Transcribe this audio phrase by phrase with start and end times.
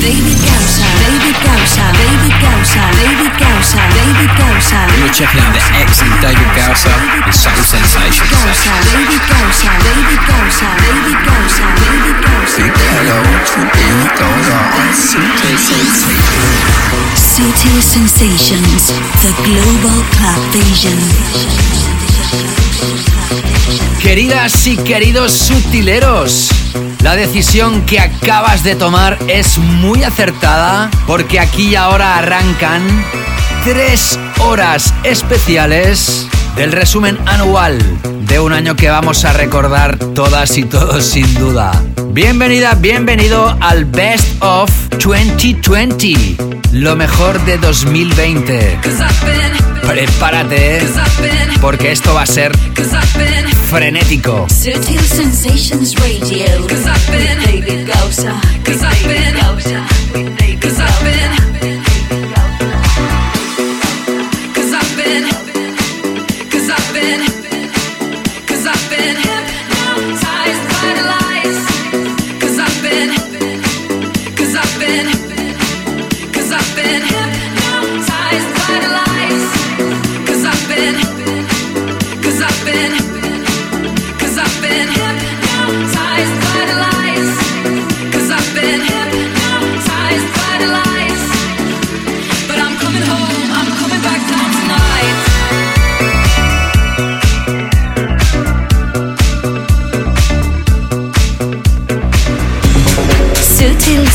[0.00, 4.30] David Gausa, David Gausa, David Gausa, David Gausa, David.
[4.96, 6.48] You're checking out the excellent David
[7.26, 8.30] with Subtle Sensations.
[8.32, 9.22] Gausa, David
[9.84, 10.20] David
[10.80, 11.16] David
[11.76, 12.10] David.
[17.14, 20.96] Subtle Sensations, the global club vision.
[24.00, 26.48] Queridas y queridos sutileros,
[27.02, 32.82] la decisión que acabas de tomar es muy acertada porque aquí y ahora arrancan
[33.64, 37.78] tres horas especiales del resumen anual
[38.26, 41.72] de un año que vamos a recordar todas y todos sin duda.
[42.12, 44.70] Bienvenida, bienvenido al Best of
[45.02, 46.36] 2020,
[46.72, 48.78] lo mejor de 2020.
[49.90, 50.86] Prepárate,
[51.60, 52.52] porque esto va a ser
[53.68, 54.46] frenético.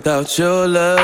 [0.00, 0.95] Can't live without your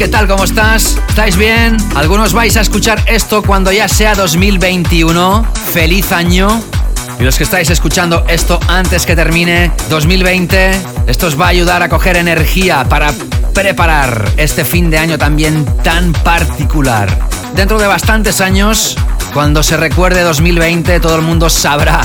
[0.00, 0.26] ¿qué tal?
[0.26, 0.96] ¿Cómo estás?
[1.10, 1.76] ¿Estáis bien?
[1.94, 5.46] Algunos vais a escuchar esto cuando ya sea 2021.
[5.74, 6.62] Feliz año.
[7.18, 10.70] Y los que estáis escuchando esto antes que termine 2020,
[11.06, 13.12] esto os va a ayudar a coger energía para
[13.52, 17.18] preparar este fin de año también tan particular.
[17.54, 18.96] Dentro de bastantes años,
[19.34, 22.00] cuando se recuerde 2020, todo el mundo sabrá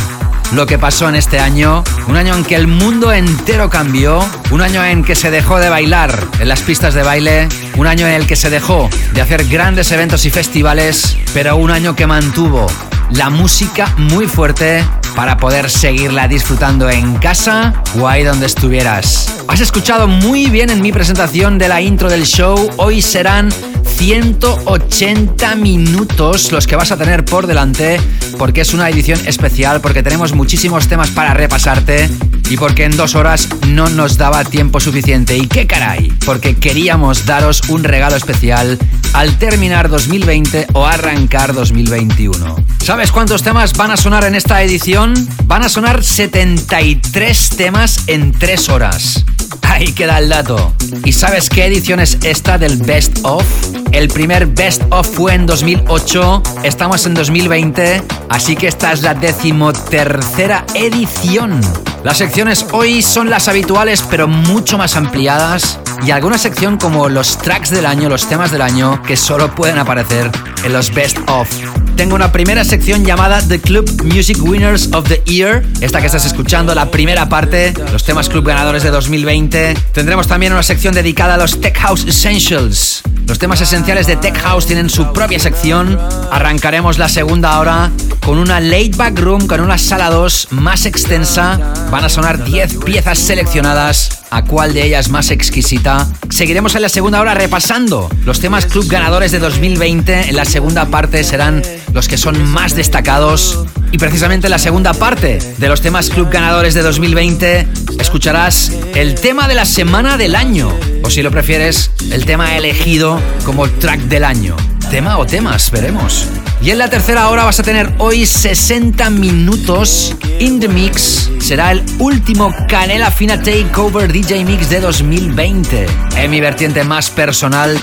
[0.51, 1.83] lo que pasó en este año.
[2.07, 4.19] Un año en que el mundo entero cambió.
[4.51, 7.47] Un año en que se dejó de bailar en las pistas de baile.
[7.77, 11.17] Un año en el que se dejó de hacer grandes eventos y festivales.
[11.33, 12.67] Pero un año que mantuvo
[13.11, 14.83] la música muy fuerte
[15.15, 19.43] para poder seguirla disfrutando en casa o ahí donde estuvieras.
[19.47, 22.69] Has escuchado muy bien en mi presentación de la intro del show.
[22.77, 23.51] Hoy serán
[23.97, 27.99] 180 minutos los que vas a tener por delante
[28.37, 32.09] porque es una edición especial, porque tenemos muchísimos temas para repasarte
[32.49, 35.37] y porque en dos horas no nos daba tiempo suficiente.
[35.37, 36.11] ¿Y qué caray?
[36.25, 38.77] Porque queríamos daros un regalo especial
[39.13, 42.55] al terminar 2020 o arrancar 2021.
[42.83, 45.13] ¿Sabes cuántos temas van a sonar en esta edición?
[45.45, 49.25] Van a sonar 73 temas en 3 horas.
[49.63, 50.73] Ahí queda el dato.
[51.03, 53.45] ¿Y sabes qué edición es esta del Best of?
[53.91, 59.13] El primer Best of fue en 2008, estamos en 2020, así que esta es la
[59.13, 61.61] decimotercera edición.
[62.05, 65.79] Las secciones hoy son las habituales, pero mucho más ampliadas.
[66.05, 69.79] Y alguna sección como los tracks del año, los temas del año, que solo pueden
[69.79, 70.29] aparecer
[70.63, 71.49] en los Best of.
[71.97, 75.65] Tengo una primera sección llamada The Club Music Winners of the Year.
[75.81, 79.73] Esta que estás escuchando, la primera parte, los temas club ganadores de 2020.
[79.91, 83.01] Tendremos también una sección dedicada a los Tech House Essentials.
[83.27, 85.99] Los temas esenciales de Tech House tienen su propia sección.
[86.31, 87.91] Arrancaremos la segunda hora
[88.23, 91.59] con una late back room, con una sala 2 más extensa.
[91.89, 94.21] Van a sonar 10 piezas seleccionadas.
[94.29, 96.07] ¿A cuál de ellas más exquisita?
[96.29, 100.29] Seguiremos en la segunda hora repasando los temas club ganadores de 2020.
[100.29, 101.63] En la segunda parte serán
[101.93, 103.65] los que son más destacados.
[103.91, 107.67] Y precisamente en la segunda parte de los temas club ganadores de 2020
[107.99, 110.77] escucharás el tema de la semana del año.
[111.05, 114.55] O si lo prefieres, el tema elegido como track del año.
[114.89, 116.27] Tema o temas, veremos.
[116.63, 121.29] Y en la tercera hora vas a tener hoy 60 minutos in the mix.
[121.39, 125.85] Será el último Canela Fina Takeover DJ Mix de 2020.
[126.15, 127.77] En mi vertiente más personal.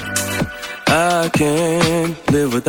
[0.89, 2.61] I can't live.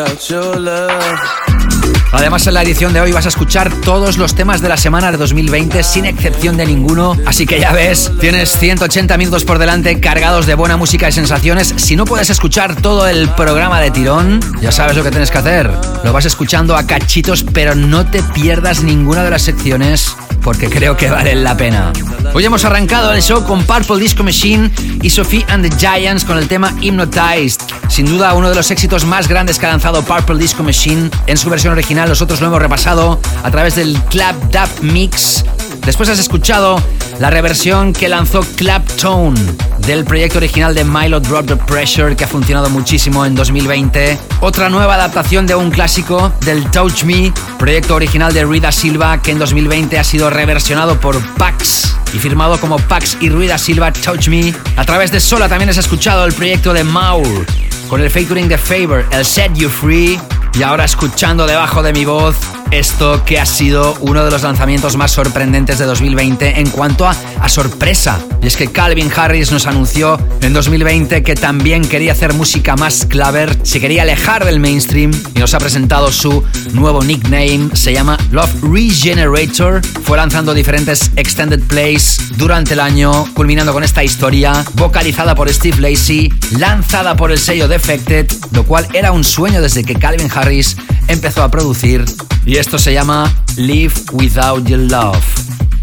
[2.11, 5.11] Además, en la edición de hoy vas a escuchar todos los temas de la semana
[5.11, 7.17] de 2020 sin excepción de ninguno.
[7.25, 11.73] Así que ya ves, tienes 180 minutos por delante cargados de buena música y sensaciones.
[11.77, 15.39] Si no puedes escuchar todo el programa de tirón, ya sabes lo que tienes que
[15.39, 15.71] hacer.
[16.03, 20.97] Lo vas escuchando a cachitos, pero no te pierdas ninguna de las secciones porque creo
[20.97, 21.93] que valen la pena.
[22.33, 24.71] Hoy hemos arrancado el show con Purple Disco Machine
[25.01, 27.61] y Sophie and the Giants con el tema Hypnotized.
[27.89, 31.09] Sin duda uno de los éxitos más grandes que ha lanzado Purple Disco Machine.
[31.27, 35.43] En su versión original nosotros lo hemos repasado a través del Clap Dap Mix.
[35.85, 36.81] Después has escuchado
[37.19, 39.39] la reversión que lanzó Claptone
[39.85, 44.17] del proyecto original de Milo Drop the Pressure que ha funcionado muchísimo en 2020.
[44.39, 49.31] Otra nueva adaptación de un clásico del Touch Me, proyecto original de Rida Silva que
[49.31, 54.29] en 2020 ha sido reversionado por Pax y firmado como Pax y Ruida Silva Touch
[54.29, 54.53] Me.
[54.77, 57.45] A través de Sola también has escuchado el proyecto de Maur
[57.93, 60.19] con el featuring de Favor, el Set You Free.
[60.55, 62.35] Y ahora escuchando debajo de mi voz
[62.79, 67.15] esto que ha sido uno de los lanzamientos más sorprendentes de 2020 en cuanto a,
[67.39, 68.19] a, sorpresa.
[68.41, 73.05] Y es que Calvin Harris nos anunció en 2020 que también quería hacer música más
[73.05, 78.17] claver, se quería alejar del mainstream y nos ha presentado su nuevo nickname, se llama
[78.31, 79.81] Love Regenerator.
[80.03, 85.79] Fue lanzando diferentes extended plays durante el año, culminando con esta historia, vocalizada por Steve
[85.79, 90.75] Lacey, lanzada por el sello Defected, lo cual era un sueño desde que Calvin Harris
[91.07, 92.05] empezó a producir
[92.45, 95.21] y esto se llama Live Without Your Love.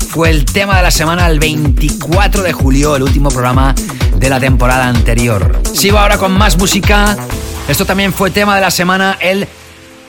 [0.08, 3.74] Fue el tema de la semana el 24 de julio, el último programa
[4.16, 5.60] de la temporada anterior.
[5.74, 7.18] Sigo ahora con más música.
[7.68, 9.46] Esto también fue tema de la semana el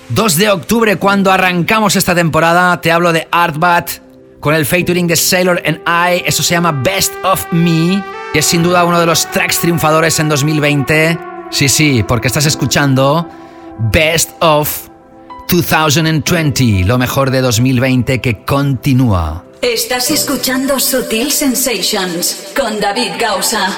[0.10, 2.80] 2 de octubre cuando arrancamos esta temporada.
[2.80, 3.90] Te hablo de Artbat
[4.40, 6.24] con el featuring de Sailor and I.
[6.25, 8.01] Eso se llama Best of Me
[8.34, 11.20] y es sin duda uno de los tracks triunfadores en 2020.
[11.50, 13.28] Sí, sí, porque estás escuchando
[13.92, 14.90] Best of
[15.51, 19.43] 2020, lo mejor de 2020 que continúa.
[19.62, 23.77] Estás escuchando Sutil Sensations con David Gausa.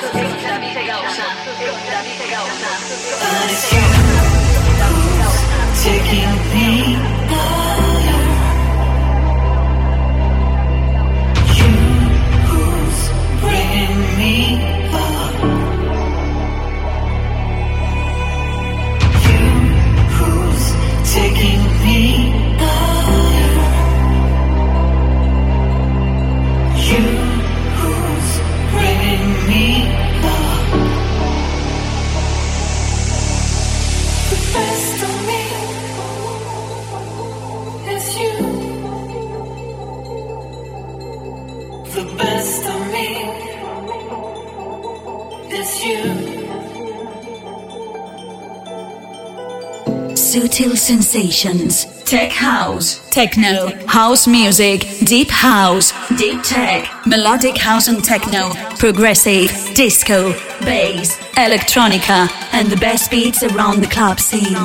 [50.33, 51.85] Sutil Sensations.
[52.05, 53.07] Tech House.
[53.11, 53.69] Techno.
[53.85, 54.85] House music.
[55.03, 55.93] Deep House.
[56.17, 56.89] Deep Tech.
[57.05, 58.51] Melodic House and Techno.
[58.77, 59.51] Progressive.
[59.75, 60.33] Disco.
[60.61, 61.17] Bass.
[61.37, 62.29] Electronica.
[62.51, 64.55] And the best beats around the club scene.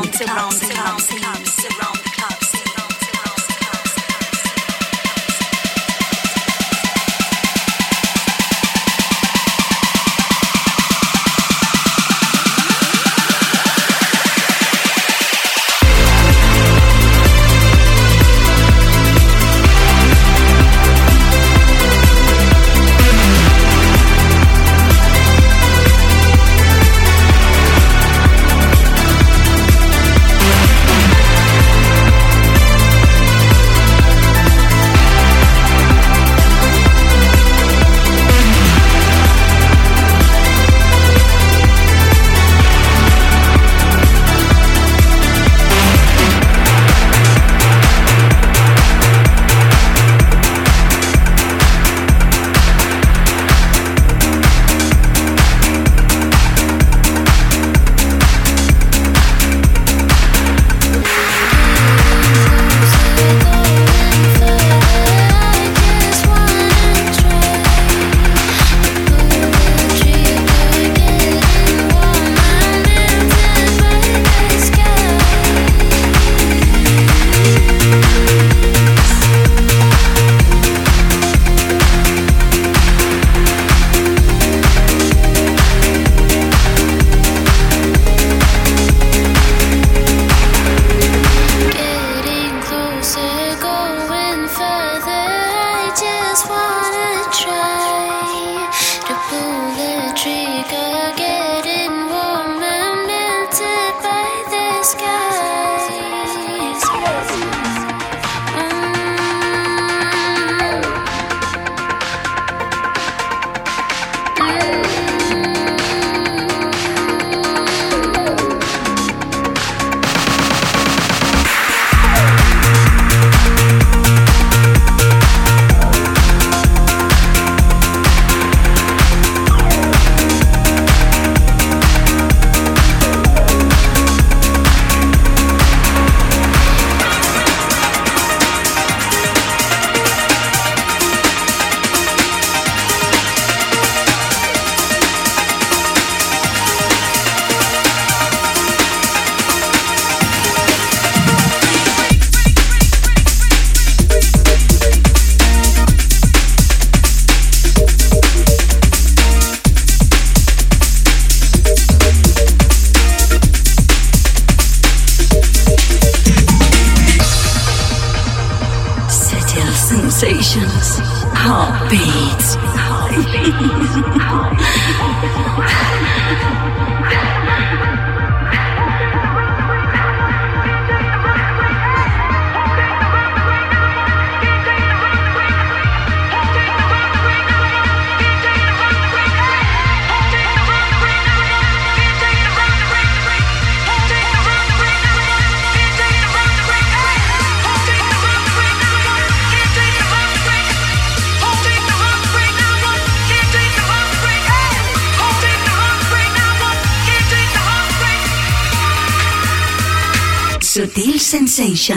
[211.88, 211.94] Y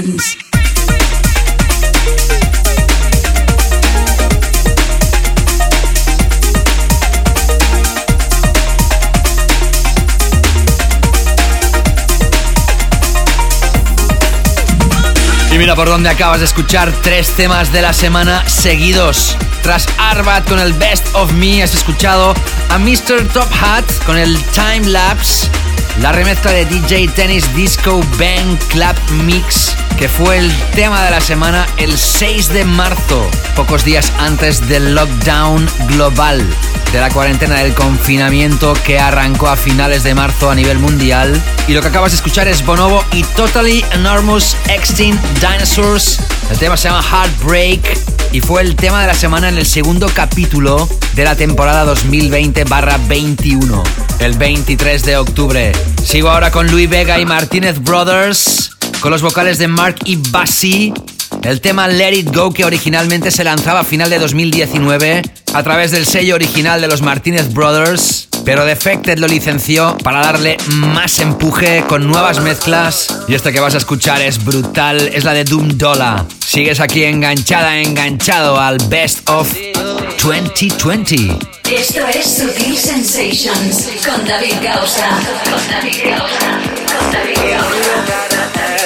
[15.57, 19.35] mira por dónde acabas de escuchar tres temas de la semana seguidos.
[19.61, 22.33] Tras Arbat con el Best of Me has escuchado
[22.69, 23.27] a Mr.
[23.33, 25.49] Top Hat con el Time Lapse
[25.99, 31.21] la remezcla de DJ Tennis Disco Bang Club Mix, que fue el tema de la
[31.21, 36.43] semana el 6 de marzo, pocos días antes del lockdown global,
[36.91, 41.39] de la cuarentena del confinamiento que arrancó a finales de marzo a nivel mundial.
[41.67, 46.19] Y lo que acabas de escuchar es Bonobo y Totally Enormous Extinct Dinosaurs.
[46.49, 47.99] El tema se llama Heartbreak
[48.31, 53.83] y fue el tema de la semana en el segundo capítulo de la temporada 2020-21,
[54.17, 55.71] el 23 de octubre.
[56.03, 58.70] Sigo ahora con Luis Vega y Martínez Brothers,
[59.01, 60.93] con los vocales de Mark y Bassi.
[61.43, 65.21] El tema Let It Go que originalmente se lanzaba a final de 2019
[65.53, 70.57] a través del sello original de los Martínez Brothers pero Defected lo licenció para darle
[70.67, 73.07] más empuje con nuevas mezclas.
[73.27, 76.25] Y esta que vas a escuchar es brutal, es la de Doom Dollar.
[76.45, 79.51] Sigues aquí enganchada, enganchado al Best of
[80.23, 81.37] 2020.
[81.71, 85.07] Esto es Sutil Sensations con David Gausa.
[85.43, 86.59] Con David Gausa.
[86.87, 88.80] Con David Gausa.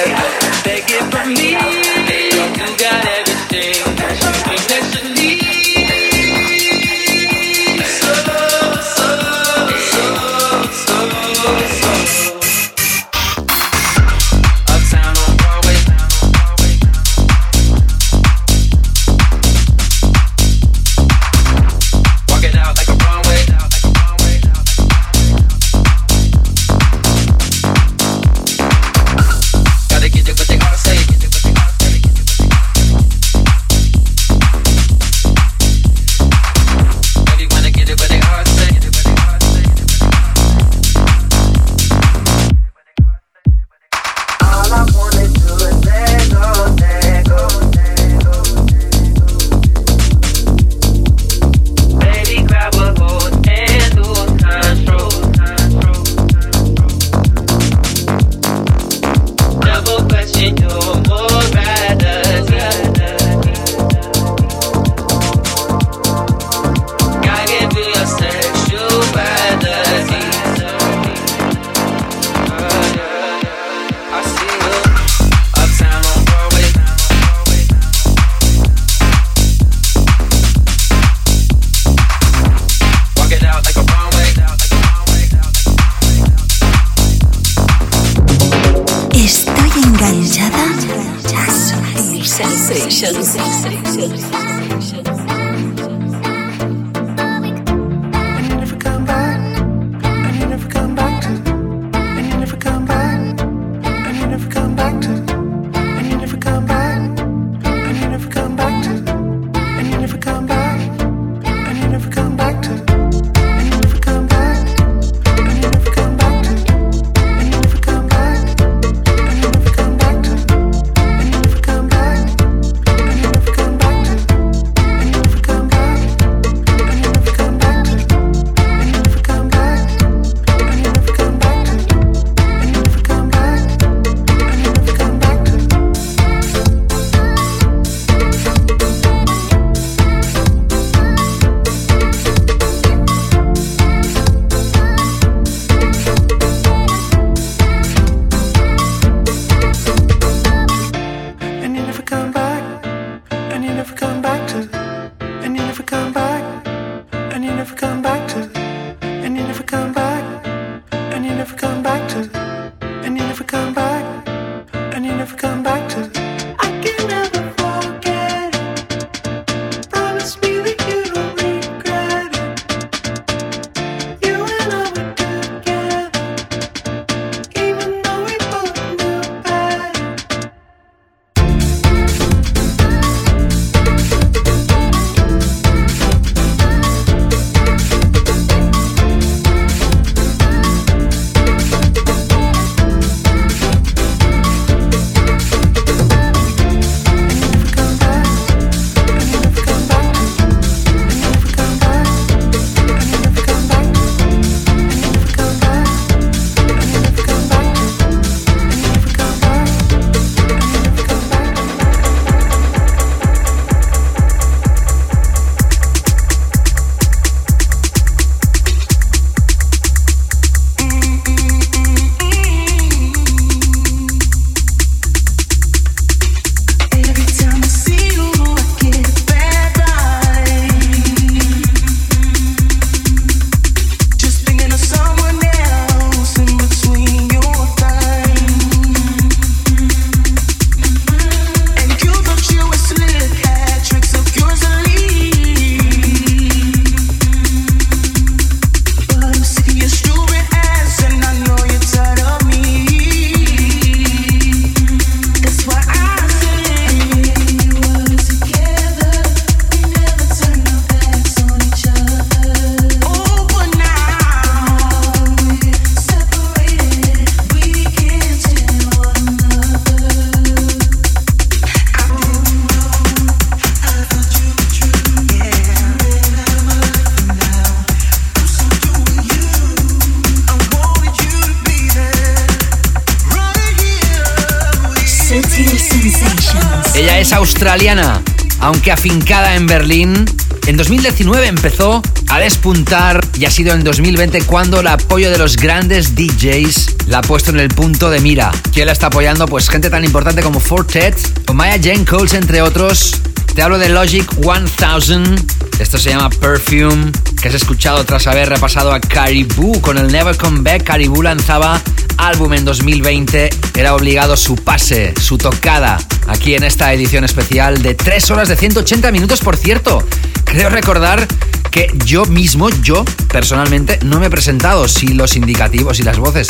[289.06, 290.24] Afincada en Berlín.
[290.66, 295.56] En 2019 empezó a despuntar y ha sido en 2020 cuando el apoyo de los
[295.56, 298.50] grandes DJs la ha puesto en el punto de mira.
[298.72, 299.46] ¿Quién la está apoyando?
[299.46, 301.16] Pues gente tan importante como Fortet
[301.46, 303.14] o Maya Jane Coles, entre otros.
[303.54, 305.46] Te hablo de Logic 1000.
[305.78, 310.36] Esto se llama Perfume, que has escuchado tras haber repasado a Caribou con el Never
[310.36, 310.82] Come Back.
[310.82, 311.80] Caribou lanzaba
[312.16, 313.50] álbum en 2020.
[313.76, 318.56] Era obligado su pase, su tocada, aquí en esta edición especial de 3 horas de
[318.56, 320.06] 180 minutos, por cierto.
[320.44, 321.26] Creo recordar
[321.70, 326.48] que yo mismo, yo personalmente, no me he presentado, si los indicativos y las voces.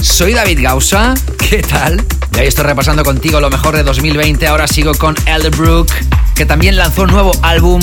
[0.00, 2.04] Soy David Gausa, ¿qué tal?
[2.32, 5.90] Ya estoy repasando contigo lo mejor de 2020, ahora sigo con Elderbrook,
[6.34, 7.80] que también lanzó un nuevo álbum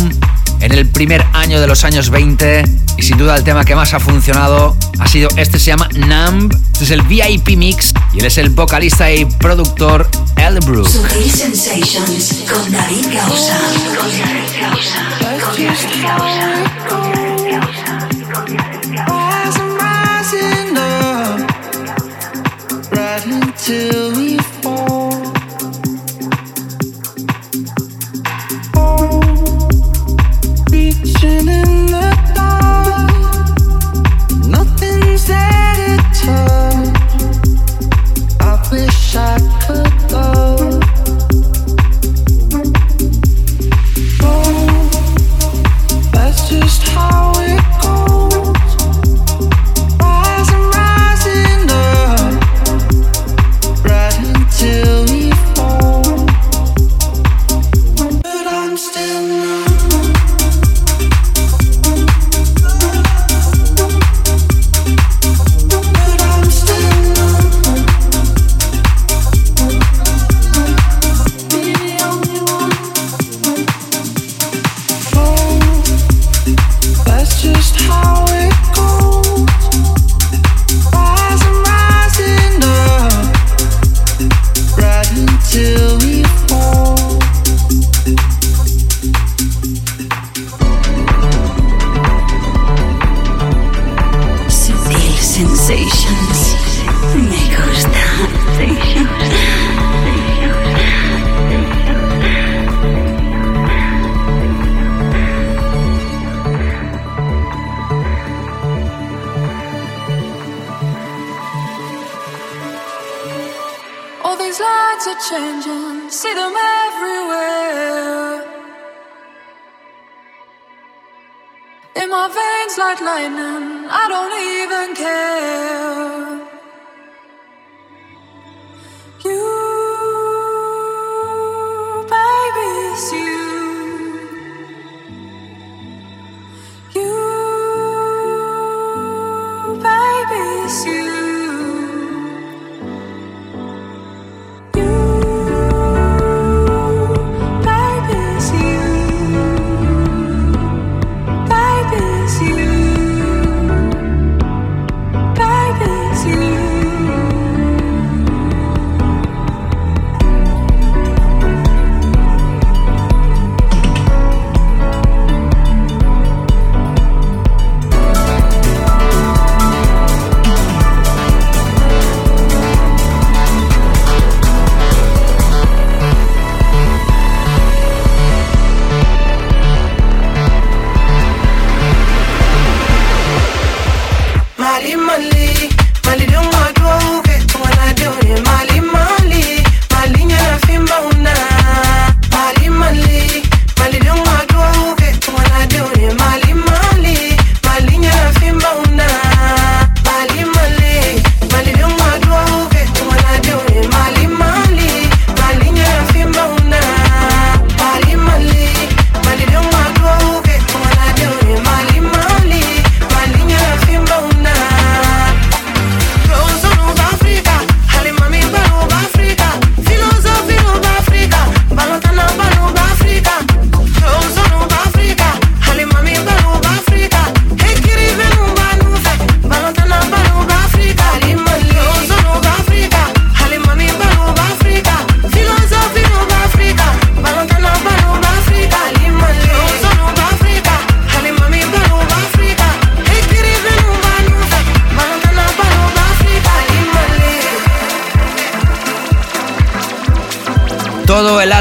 [0.62, 2.64] en el primer año de los años 20
[2.98, 6.54] y sin duda el tema que más ha funcionado ha sido este, se llama Numb,
[6.72, 10.10] este es el VIP Mix y él es el vocalista y productor
[10.46, 10.88] Elderbrook.
[10.88, 13.58] Sutil Sensations con David Gausa.
[13.98, 15.00] Con David Gausa.
[16.88, 18.08] Con David Gausa.
[19.08, 21.40] Rising, rising up,
[22.92, 24.35] right until we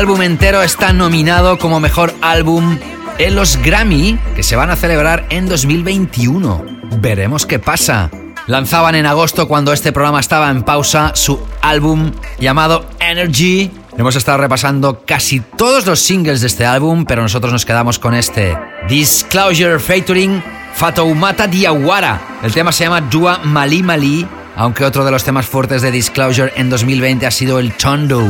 [0.05, 2.79] álbum entero está nominado como mejor álbum
[3.17, 6.62] en los Grammy, que se van a celebrar en 2021.
[6.99, 8.11] Veremos qué pasa.
[8.47, 13.71] Lanzaban en agosto, cuando este programa estaba en pausa, su álbum llamado Energy.
[13.97, 18.12] Hemos estado repasando casi todos los singles de este álbum, pero nosotros nos quedamos con
[18.12, 18.59] este.
[18.87, 20.43] Disclosure featuring
[20.75, 22.21] Fatoumata Diawara.
[22.43, 26.53] El tema se llama Dua Mali Mali, aunque otro de los temas fuertes de Disclosure
[26.57, 28.23] en 2020 ha sido el Tondo.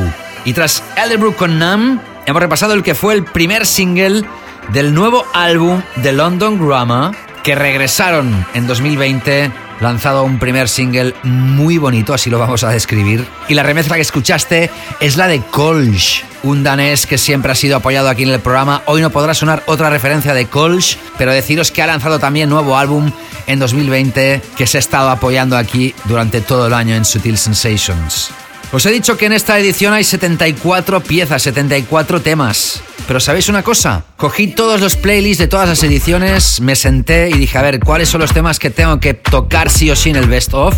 [0.45, 4.25] Y tras Elderbrook con Nam, hemos repasado el que fue el primer single
[4.73, 11.79] del nuevo álbum de London Grammar, que regresaron en 2020 lanzado un primer single muy
[11.79, 13.27] bonito, así lo vamos a describir.
[13.49, 17.77] Y la remezcla que escuchaste es la de Kolsch, un danés que siempre ha sido
[17.77, 18.83] apoyado aquí en el programa.
[18.87, 22.77] Hoy no podrá sonar otra referencia de Kolsch, pero deciros que ha lanzado también nuevo
[22.77, 23.11] álbum
[23.47, 28.31] en 2020 que se ha estado apoyando aquí durante todo el año en Sutil Sensations.
[28.73, 32.83] Os he dicho que en esta edición hay 74 piezas, 74 temas.
[33.07, 34.05] Pero ¿sabéis una cosa?
[34.17, 38.09] Cogí todos los playlists de todas las ediciones, me senté y dije, a ver, ¿cuáles
[38.09, 40.75] son los temas que tengo que tocar sí o sí en el best of?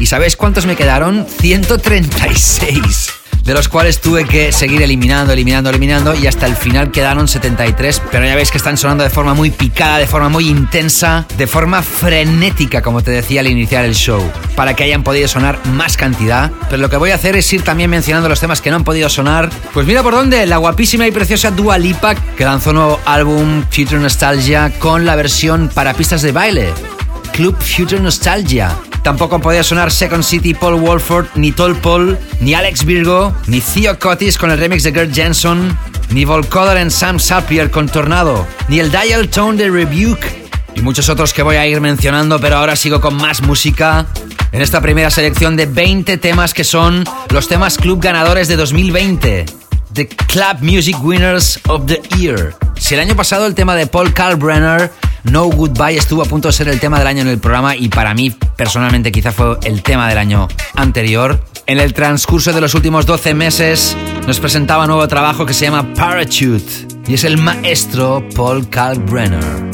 [0.00, 1.26] ¿Y sabéis cuántos me quedaron?
[1.40, 7.28] 136 de los cuales tuve que seguir eliminando, eliminando, eliminando y hasta el final quedaron
[7.28, 11.26] 73, pero ya veis que están sonando de forma muy picada, de forma muy intensa,
[11.36, 14.22] de forma frenética, como te decía al iniciar el show,
[14.56, 17.62] para que hayan podido sonar más cantidad, pero lo que voy a hacer es ir
[17.62, 19.50] también mencionando los temas que no han podido sonar.
[19.72, 23.64] Pues mira por dónde, la guapísima y preciosa Dua Lipa, que lanzó un nuevo álbum
[23.70, 26.97] Future Nostalgia con la versión para pistas de baile.
[27.38, 28.76] Club Future Nostalgia.
[29.04, 33.96] Tampoco podía sonar Second City, Paul Wolford, ni Tol Paul, ni Alex Virgo, ni Theo
[33.96, 35.78] Cotis con el remix de Gert Jensen,
[36.10, 41.08] ni Volcoder en Sam Sapier con Tornado, ni el Dial Tone de Rebuke, y muchos
[41.08, 44.06] otros que voy a ir mencionando, pero ahora sigo con más música.
[44.50, 49.67] En esta primera selección de 20 temas que son los temas club ganadores de 2020.
[49.92, 52.54] The Club Music Winners of the Year.
[52.78, 54.92] Si el año pasado el tema de Paul Kalkbrenner
[55.24, 57.88] no Goodbye estuvo a punto de ser el tema del año en el programa y
[57.88, 61.42] para mí personalmente quizá fue el tema del año anterior.
[61.66, 63.96] En el transcurso de los últimos 12 meses
[64.26, 69.68] nos presentaba un nuevo trabajo que se llama Parachute y es el maestro Paul Kalkbrenner.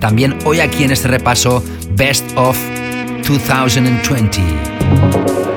[0.00, 2.56] También hoy aquí en este repaso Best of
[3.26, 4.40] 2020.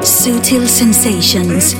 [0.01, 1.75] Sutil Sensations.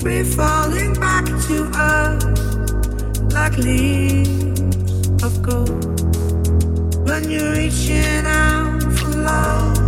[0.00, 4.60] Free falling back to earth like leaves
[5.22, 5.84] of gold.
[7.08, 9.78] When you're reaching out for love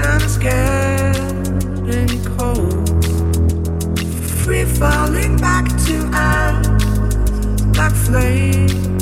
[0.00, 1.16] and scared
[1.88, 3.04] and cold,
[4.42, 8.99] free falling back to earth like flames.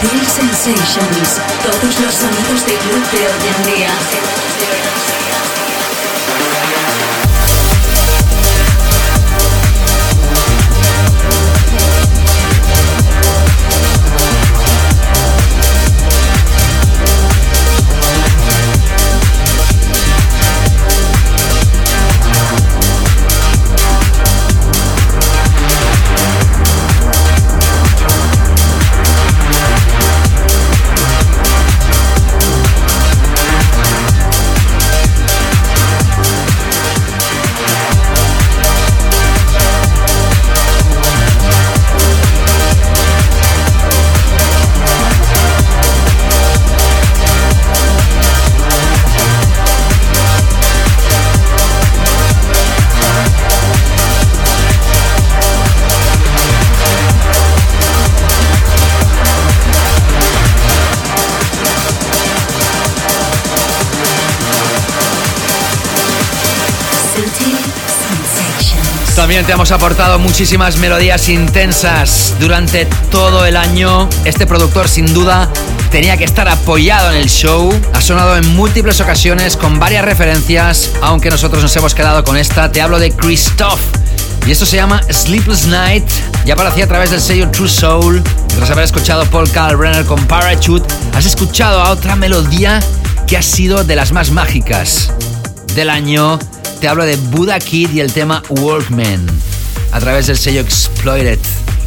[0.00, 1.40] Sensations.
[1.60, 5.17] Todos los sonidos de club de hoy en día.
[69.46, 74.08] Hemos aportado muchísimas melodías intensas durante todo el año.
[74.24, 75.48] Este productor sin duda
[75.92, 77.72] tenía que estar apoyado en el show.
[77.94, 82.72] Ha sonado en múltiples ocasiones con varias referencias, aunque nosotros nos hemos quedado con esta.
[82.72, 83.78] Te hablo de Christoph.
[84.44, 86.10] Y esto se llama Sleepless Night.
[86.44, 88.22] Ya aparecía a través del sello True Soul.
[88.56, 92.80] Tras haber escuchado Paul Kalbrenner con Parachute, has escuchado otra melodía
[93.26, 95.12] que ha sido de las más mágicas
[95.74, 96.40] del año
[96.80, 99.26] te hablo de Buddha Kid y el tema Workman
[99.92, 101.38] a través del sello Exploited.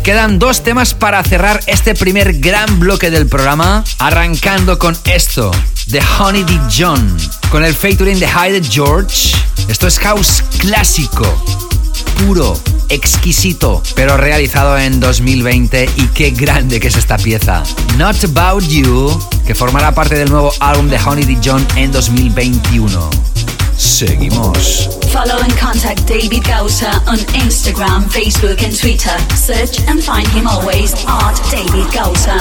[0.04, 5.52] Quedan dos temas para cerrar este primer gran bloque del programa, arrancando con esto,
[5.88, 6.60] de Honey D.
[6.76, 7.18] John,
[7.50, 9.38] con el featuring de Hyde George.
[9.68, 11.26] Esto es house clásico,
[12.26, 17.64] puro, exquisito, pero realizado en 2020 y qué grande que es esta pieza.
[17.98, 21.38] Not About You, que formará parte del nuevo álbum de Honey D.
[21.44, 23.31] John en 2021.
[23.82, 24.86] Seguimos.
[25.12, 29.18] Follow and contact David Gausa on Instagram, Facebook, and Twitter.
[29.36, 32.38] Search and find him always at David Gausa.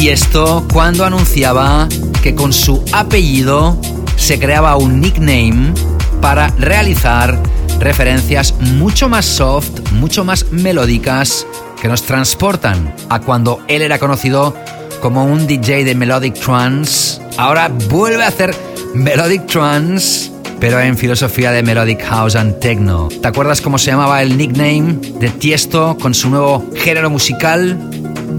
[0.00, 1.86] Tiesto cuando anunciaba
[2.22, 3.78] que con su apellido
[4.16, 5.74] se creaba un nickname
[6.22, 7.38] para realizar
[7.80, 11.46] referencias mucho más soft, mucho más melódicas,
[11.82, 14.56] que nos transportan a cuando él era conocido
[15.02, 17.20] como un DJ de Melodic Trance.
[17.36, 18.54] Ahora vuelve a hacer
[18.94, 23.10] Melodic Trance, pero en filosofía de Melodic House and Techno.
[23.20, 27.76] ¿Te acuerdas cómo se llamaba el nickname de Tiesto con su nuevo género musical?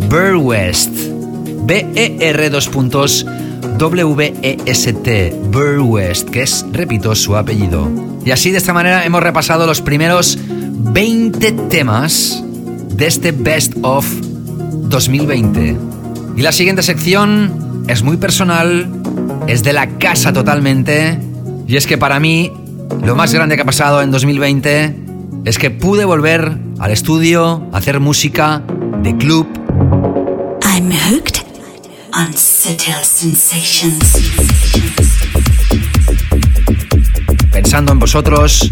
[0.10, 1.11] Burr West.
[1.66, 3.26] B-E-R dos puntos
[3.78, 5.36] W-E-S-T.
[5.52, 7.90] Burr West, que es, repito, su apellido.
[8.26, 12.44] Y así de esta manera hemos repasado los primeros 20 temas
[12.90, 14.06] de este Best of
[14.90, 15.78] 2020.
[16.36, 18.88] Y la siguiente sección es muy personal,
[19.48, 21.20] es de la casa totalmente,
[21.68, 22.52] y es que para mí
[23.04, 24.96] lo más grande que ha pasado en 2020
[25.46, 28.62] es que pude volver al estudio a hacer música
[29.02, 29.48] de club.
[30.64, 31.41] I'm hooked.
[37.52, 38.72] Pensando en vosotros,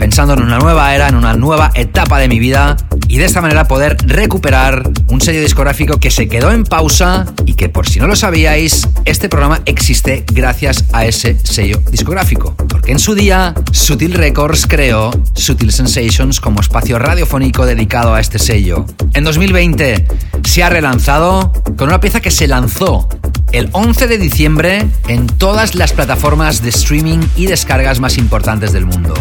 [0.00, 3.42] pensando en una nueva era, en una nueva etapa de mi vida y de esta
[3.42, 8.00] manera poder recuperar un sello discográfico que se quedó en pausa y que por si
[8.00, 12.56] no lo sabíais, este programa existe gracias a ese sello discográfico.
[12.56, 18.38] Porque en su día, Sutil Records creó Sutil Sensations como espacio radiofónico dedicado a este
[18.38, 18.86] sello.
[19.12, 20.06] En 2020
[20.44, 23.06] se ha relanzado con una pieza que se lanzó
[23.52, 28.86] el 11 de diciembre en todas las plataformas de streaming y descargas más importantes del
[28.86, 29.12] mundo.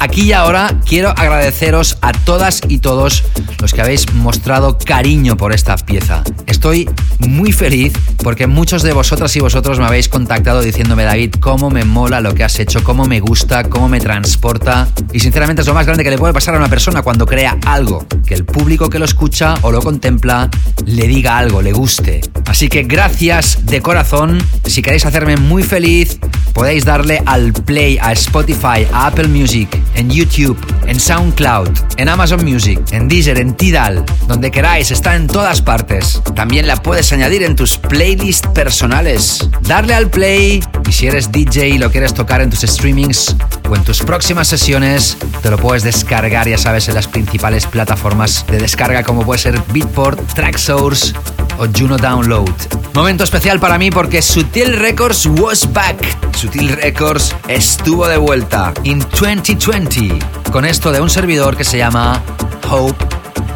[0.00, 3.24] Aquí y ahora quiero agradeceros a todas y todos
[3.60, 6.22] los que habéis mostrado cariño por esta pieza.
[6.46, 6.88] Estoy
[7.18, 7.92] muy feliz
[8.22, 12.32] porque muchos de vosotras y vosotros me habéis contactado diciéndome, David, cómo me mola lo
[12.32, 14.86] que has hecho, cómo me gusta, cómo me transporta.
[15.12, 17.58] Y sinceramente es lo más grande que le puede pasar a una persona cuando crea
[17.66, 18.06] algo.
[18.24, 20.48] Que el público que lo escucha o lo contempla
[20.86, 22.20] le diga algo, le guste.
[22.46, 24.38] Así que gracias de corazón.
[24.64, 26.20] Si queréis hacerme muy feliz,
[26.54, 32.44] podéis darle al play a Spotify, a Apple Music en YouTube, en SoundCloud, en Amazon
[32.44, 36.22] Music, en Deezer, en Tidal, donde queráis, está en todas partes.
[36.34, 39.48] También la puedes añadir en tus playlists personales.
[39.62, 43.36] Darle al play y si eres DJ y lo quieres tocar en tus streamings
[43.68, 48.44] o en tus próximas sesiones, te lo puedes descargar, ya sabes, en las principales plataformas
[48.50, 51.14] de descarga como puede ser Beatport, Tracksource
[51.58, 52.50] o Juno Download.
[52.94, 55.96] Momento especial para mí porque Sutil Records was back.
[56.36, 60.18] Sutil Records estuvo de vuelta in 2020
[60.50, 62.22] con esto de un servidor que se llama
[62.68, 63.04] Hope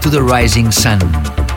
[0.01, 0.99] to the Rising Sun.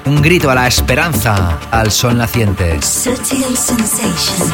[0.06, 2.82] Un grito a la esperanza al sol naciente.
[2.82, 4.46] Subtle sensations.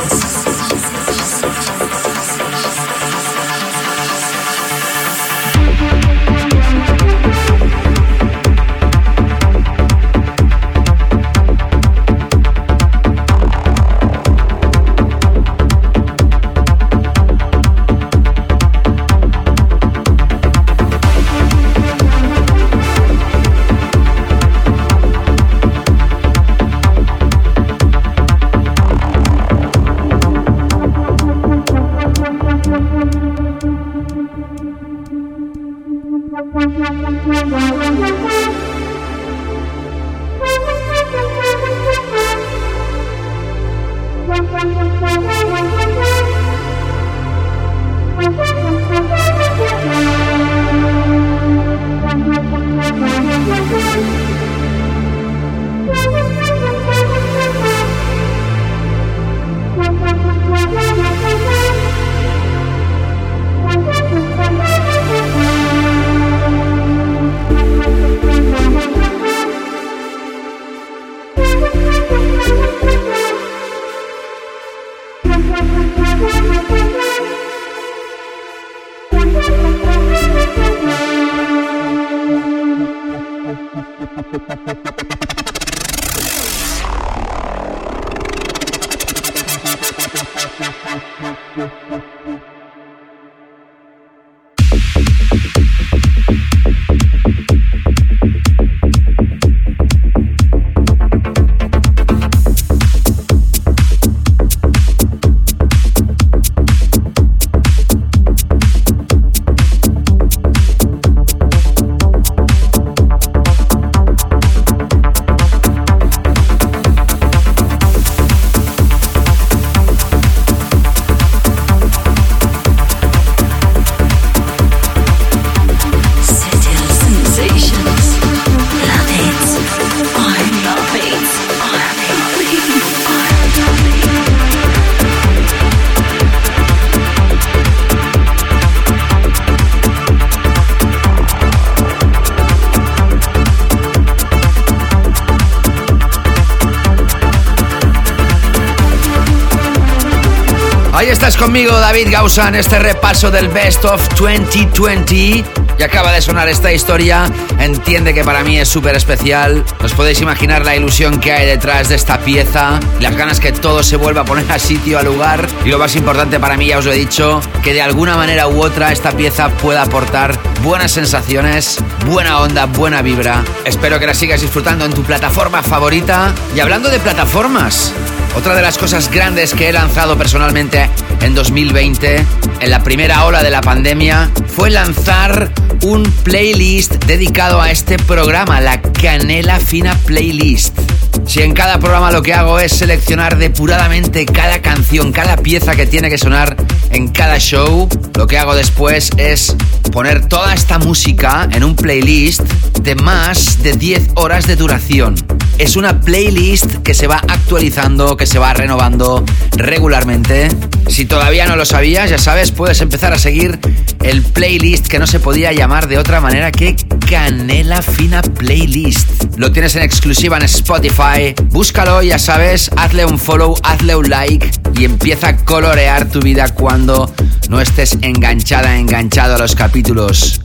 [151.91, 155.13] David Gausa, en este repaso del Best of 2020.
[155.13, 155.43] Y
[155.83, 157.29] acaba de sonar esta historia.
[157.59, 159.65] Entiende que para mí es súper especial.
[159.83, 162.79] Os podéis imaginar la ilusión que hay detrás de esta pieza.
[163.01, 165.45] Las ganas que todo se vuelva a poner a sitio, a lugar.
[165.65, 168.47] Y lo más importante para mí, ya os lo he dicho, que de alguna manera
[168.47, 173.43] u otra esta pieza pueda aportar buenas sensaciones, buena onda, buena vibra.
[173.65, 176.33] Espero que la sigas disfrutando en tu plataforma favorita.
[176.55, 177.91] Y hablando de plataformas,
[178.37, 180.89] otra de las cosas grandes que he lanzado personalmente
[181.21, 182.25] en 2020,
[182.61, 185.51] en la primera ola de la pandemia, fue lanzar
[185.83, 190.77] un playlist dedicado a este programa, la Canela Fina Playlist.
[191.25, 195.85] Si en cada programa lo que hago es seleccionar depuradamente cada canción, cada pieza que
[195.85, 196.57] tiene que sonar
[196.89, 199.55] en cada show, lo que hago después es
[199.91, 202.41] poner toda esta música en un playlist
[202.81, 205.15] de más de 10 horas de duración.
[205.61, 210.49] Es una playlist que se va actualizando, que se va renovando regularmente.
[210.89, 213.59] Si todavía no lo sabías, ya sabes, puedes empezar a seguir
[214.01, 216.75] el playlist que no se podía llamar de otra manera que
[217.07, 219.37] Canela Fina Playlist.
[219.37, 221.35] Lo tienes en exclusiva en Spotify.
[221.51, 226.49] Búscalo, ya sabes, hazle un follow, hazle un like y empieza a colorear tu vida
[226.55, 227.13] cuando
[227.49, 230.41] no estés enganchada, enganchado a los capítulos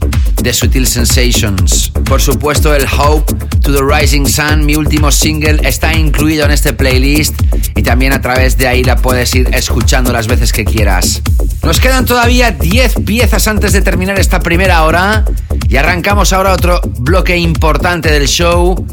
[0.47, 1.91] de Sutil Sensations.
[2.05, 6.71] Por supuesto, el Hope to the Rising Sun, mi último single, está incluido en este
[6.71, 7.33] playlist
[7.75, 11.21] y también a través de ahí la puedes ir escuchando las veces que quieras.
[11.63, 15.25] Nos quedan todavía 10 piezas antes de terminar esta primera hora
[15.67, 18.87] y arrancamos ahora otro bloque importante del show.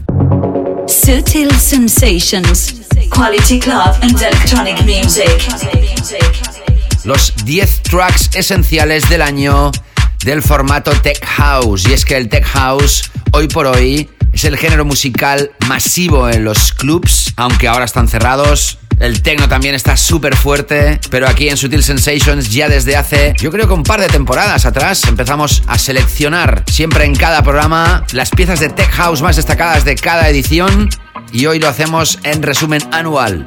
[0.88, 2.74] Sutil Sensations,
[3.10, 5.38] Quality Club and Electronic Music.
[7.04, 9.70] Los 10 tracks esenciales del año
[10.24, 11.86] del formato Tech House.
[11.88, 16.44] Y es que el Tech House, hoy por hoy, es el género musical masivo en
[16.44, 18.78] los clubs, aunque ahora están cerrados.
[18.98, 23.50] El techno también está súper fuerte, pero aquí en Sutil Sensations ya desde hace, yo
[23.50, 28.30] creo que un par de temporadas atrás, empezamos a seleccionar siempre en cada programa las
[28.30, 30.88] piezas de tech house más destacadas de cada edición
[31.32, 33.46] y hoy lo hacemos en resumen anual.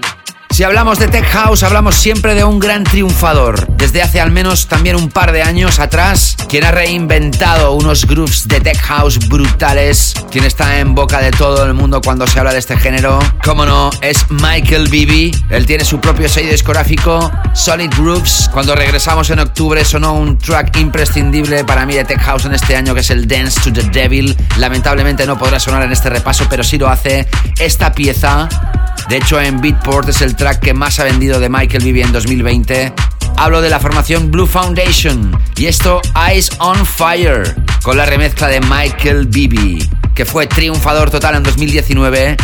[0.49, 3.67] Si hablamos de Tech House, hablamos siempre de un gran triunfador.
[3.75, 8.47] Desde hace al menos también un par de años atrás, quien ha reinventado unos grooves
[8.47, 12.53] de Tech House brutales, quien está en boca de todo el mundo cuando se habla
[12.53, 15.31] de este género, como no, es Michael Bibi.
[15.51, 18.49] Él tiene su propio sello discográfico, Solid Grooves.
[18.51, 22.75] Cuando regresamos en octubre sonó un track imprescindible para mí de Tech House en este
[22.75, 24.35] año, que es el Dance to the Devil.
[24.57, 27.27] Lamentablemente no podrá sonar en este repaso, pero sí lo hace
[27.59, 28.49] esta pieza.
[29.09, 32.11] De hecho, en Beatport es el track que más ha vendido de Michael Bibi en
[32.13, 32.93] 2020.
[33.35, 38.61] Hablo de la formación Blue Foundation y esto Eyes on Fire con la remezcla de
[38.61, 42.37] Michael Bibi, que fue triunfador total en 2019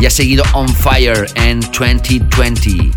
[0.00, 2.92] y ha seguido on fire en 2020.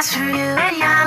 [0.00, 0.99] That's for you and you.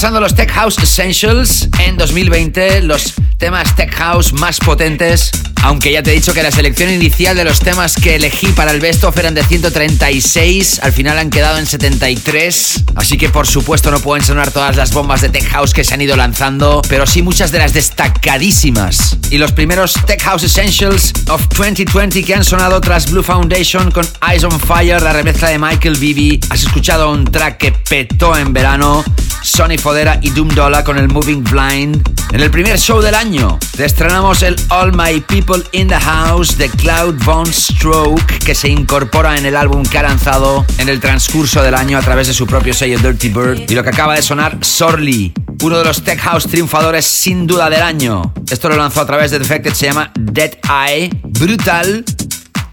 [0.00, 5.30] Repasando los Tech House Essentials en 2020, los temas Tech House más potentes.
[5.62, 8.70] Aunque ya te he dicho que la selección inicial de los temas que elegí para
[8.70, 12.84] el Best of eran de 136, al final han quedado en 73.
[12.96, 15.92] Así que por supuesto no pueden sonar todas las bombas de Tech House que se
[15.92, 19.18] han ido lanzando, pero sí muchas de las destacadísimas.
[19.30, 24.08] Y los primeros Tech House Essentials of 2020 que han sonado tras Blue Foundation con
[24.26, 26.40] Eyes on Fire, la remezcla de Michael Vivi.
[26.48, 29.04] Has escuchado un track que petó en verano,
[29.50, 32.08] Sonny Fodera y Doom Dollar con el Moving Blind.
[32.32, 36.56] En el primer show del año, te estrenamos el All My People in the House
[36.56, 41.00] de Cloud Von Stroke, que se incorpora en el álbum que ha lanzado en el
[41.00, 43.68] transcurso del año a través de su propio sello Dirty Bird.
[43.68, 45.32] Y lo que acaba de sonar, Sorly,
[45.62, 48.32] uno de los tech house triunfadores sin duda del año.
[48.48, 51.10] Esto lo lanzó a través de Defected, se llama Dead Eye.
[51.24, 52.04] Brutal,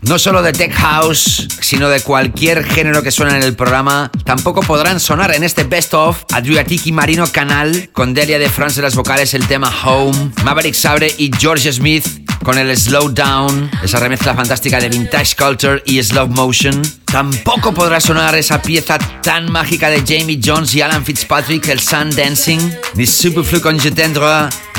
[0.02, 4.62] no solo de tech house, sino de cualquier género que suene en el programa, tampoco
[4.62, 9.34] podrán sonar en este Best of Adriatic Marino Canal con Delia de France las vocales
[9.34, 12.06] el tema Home, Maverick Sabre y George Smith
[12.48, 16.82] con el Slow Down, esa remezcla fantástica de Vintage Culture y Slow Motion.
[17.04, 22.10] Tampoco podrá sonar esa pieza tan mágica de Jamie Jones y Alan Fitzpatrick, el Sun
[22.16, 22.60] Dancing,
[22.94, 23.92] ni Superflu con Je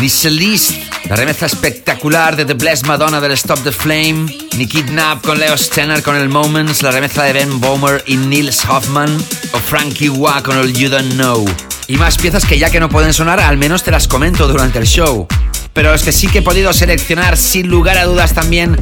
[0.01, 5.23] ni Celeste, la remezcla espectacular de The Blessed Madonna del Stop the Flame, ni Kidnap
[5.23, 9.15] con Leo Stenner con el Moments, la remezcla de Ben Bomer y Nils Hoffman,
[9.53, 11.45] o Frankie Wah con el You Don't Know.
[11.87, 14.79] Y más piezas que ya que no pueden sonar, al menos te las comento durante
[14.79, 15.29] el show.
[15.79, 18.77] Pero es que sí que he podido seleccionar sin lugar a dudas también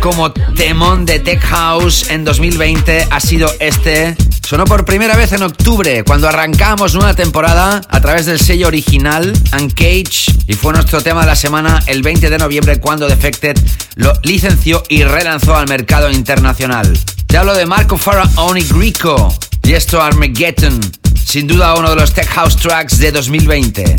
[0.00, 4.14] como temón de Tech House en 2020 ha sido este.
[4.46, 9.32] Sonó por primera vez en octubre, cuando arrancamos nueva temporada a través del sello original
[9.58, 13.58] Uncage y fue nuestro tema de la semana el 20 de noviembre cuando Defected
[13.94, 16.98] lo licenció y relanzó al mercado internacional.
[17.28, 20.80] Te hablo de Marco Farah Oni Grico y esto Armageddon,
[21.24, 23.96] sin duda uno de los Tech House tracks de 2020.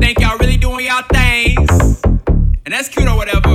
[0.00, 1.68] Think y'all really doing y'all things.
[2.64, 3.52] And that's cute or whatever.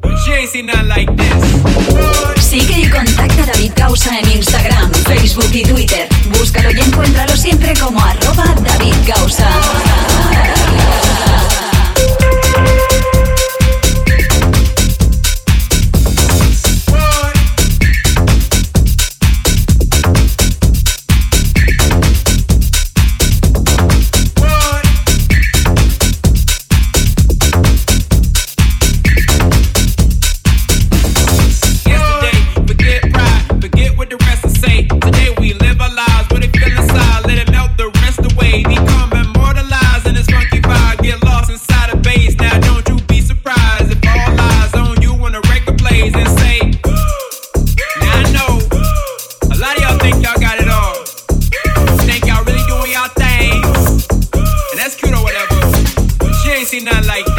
[0.00, 2.44] But she ain't seen nothing like this.
[2.44, 6.08] Sigue y contacta a David Causa en Instagram, Facebook y Twitter.
[6.38, 9.48] Búscalo y encuéntralo siempre como arroba David Causa.
[56.80, 57.35] seen like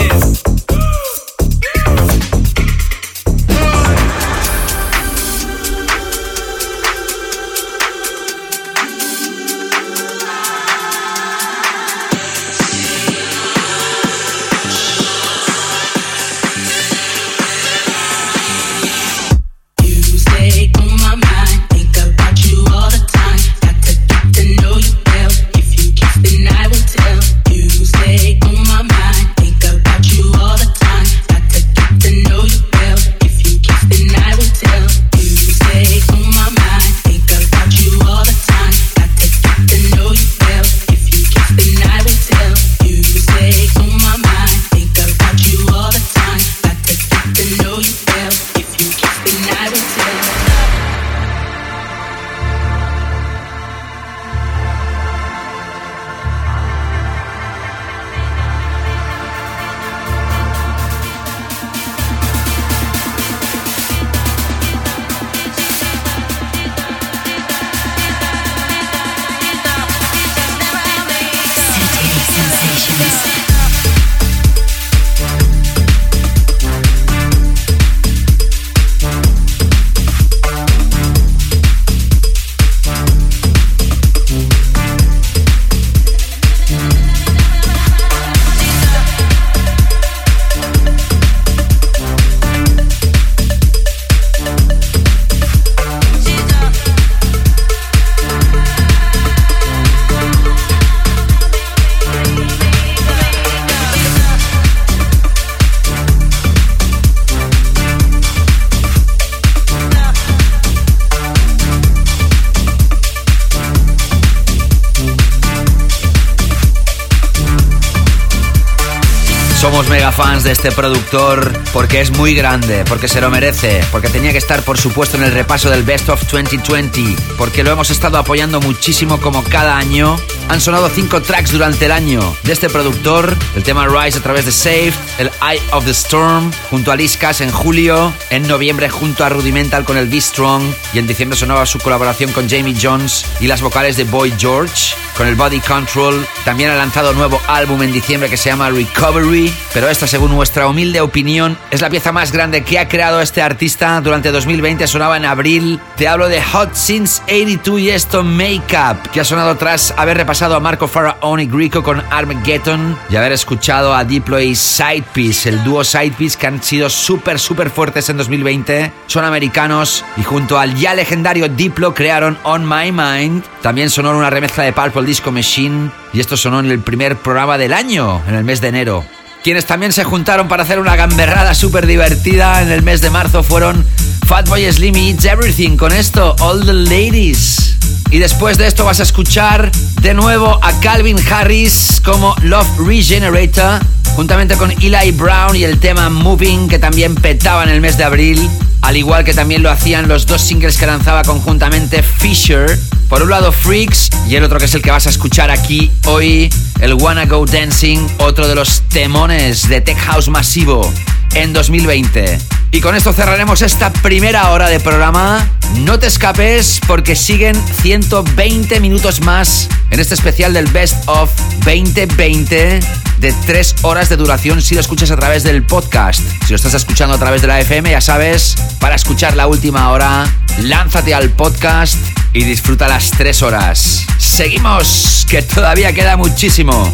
[119.98, 124.32] mega fans de este productor porque es muy grande, porque se lo merece, porque tenía
[124.32, 128.20] que estar por supuesto en el repaso del Best of 2020, porque lo hemos estado
[128.20, 130.16] apoyando muchísimo como cada año.
[130.50, 134.46] Han sonado cinco tracks durante el año de este productor, el tema Rise a través
[134.46, 139.26] de Safe, el Eye of the Storm, junto a Liskas en julio, en noviembre junto
[139.26, 143.26] a Rudimental con el Be Strong y en diciembre sonaba su colaboración con Jamie Jones
[143.40, 146.26] y las vocales de Boy George con el Body Control.
[146.46, 150.68] También ha lanzado nuevo álbum en diciembre que se llama Recovery, pero esta según nuestra
[150.68, 155.18] humilde opinión es la pieza más grande que ha creado este artista durante 2020, sonaba
[155.18, 155.80] en abril.
[155.96, 160.56] Te hablo de Hot Since 82 y esto Makeup, que ha sonado tras haber repasado
[160.56, 165.64] a Marco Faraón y Grico con Armageddon y haber escuchado a Diplo y Sidepiece, el
[165.64, 168.92] dúo Sidepiece que han sido súper, súper fuertes en 2020.
[169.08, 173.44] Son americanos y junto al ya legendario Diplo crearon On My Mind.
[173.62, 177.58] También sonó una remezcla de Pulp Disco Machine y esto sonó en el primer programa
[177.58, 179.06] del año, en el mes de enero.
[179.42, 183.42] Quienes también se juntaron para hacer una gamberrada súper divertida en el mes de marzo
[183.42, 183.86] fueron
[184.26, 187.78] Fatboy Slim y It's Everything con esto, All the Ladies.
[188.12, 193.80] Y después de esto vas a escuchar de nuevo a Calvin Harris como Love Regenerator,
[194.16, 198.04] juntamente con Eli Brown y el tema Moving que también petaba en el mes de
[198.04, 198.50] abril
[198.88, 202.80] al igual que también lo hacían los dos singles que lanzaba conjuntamente Fisher.
[203.10, 205.92] Por un lado Freaks y el otro que es el que vas a escuchar aquí
[206.06, 210.90] hoy, el Wanna Go Dancing, otro de los temones de Tech House masivo
[211.34, 212.40] en 2020.
[212.72, 215.48] Y con esto cerraremos esta primera hora de programa.
[215.80, 221.30] No te escapes porque siguen 120 minutos más en este especial del Best of
[221.66, 222.80] 2020
[223.20, 226.22] de 3 horas de duración si lo escuchas a través del podcast.
[226.46, 229.90] Si lo estás escuchando a través de la FM, ya sabes, para escuchar la última
[229.92, 230.26] hora,
[230.62, 231.96] lánzate al podcast
[232.34, 234.06] y disfruta las 3 horas.
[234.18, 236.94] Seguimos, que todavía queda muchísimo.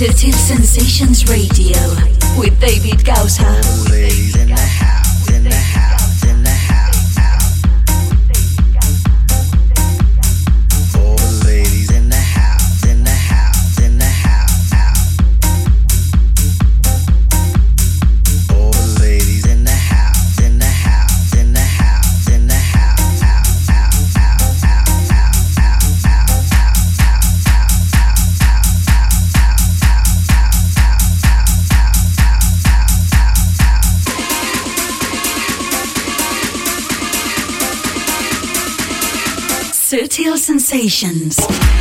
[0.00, 1.76] Sutil Sensations Radio
[2.38, 4.99] with David Gausa.
[40.40, 41.79] Sensations.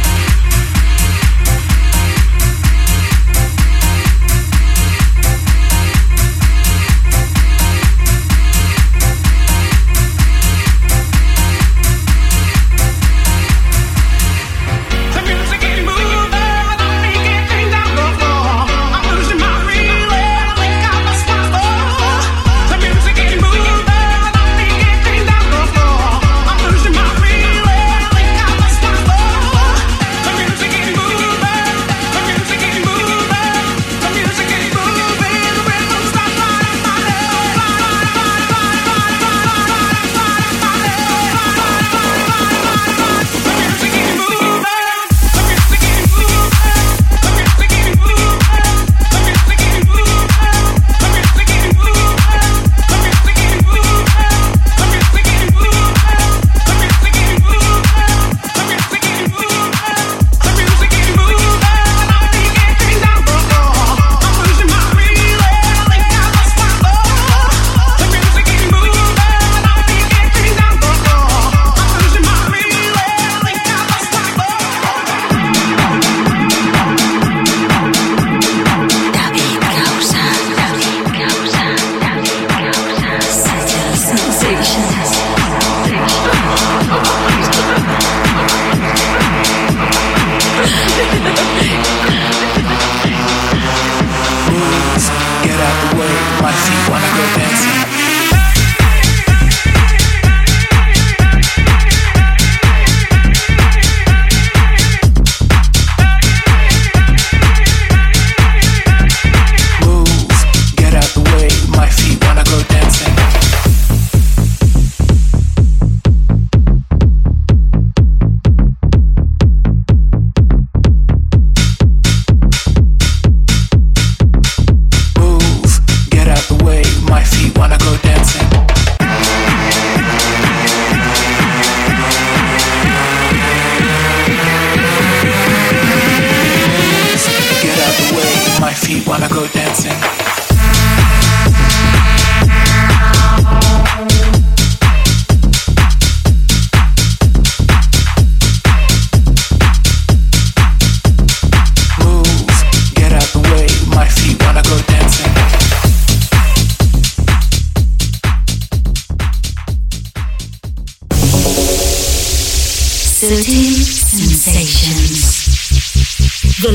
[163.29, 163.45] The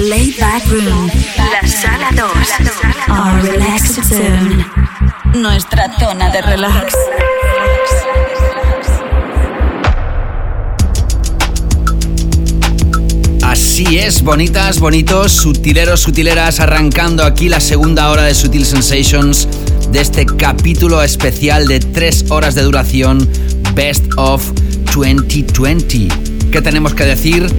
[0.09, 1.11] Laid Back Room.
[1.36, 2.22] La Sala 2.
[3.09, 4.64] Our Relaxed Zone.
[5.34, 6.94] Nuestra zona de relax.
[13.42, 19.48] Así es, bonitas, bonitos, sutileros, sutileras, arrancando aquí la segunda hora de Sutil Sensations
[19.90, 23.28] de este capítulo especial de tres horas de duración
[23.74, 24.52] Best of
[24.94, 26.24] 2020.
[26.55, 27.50] ¿Qué tenemos que decir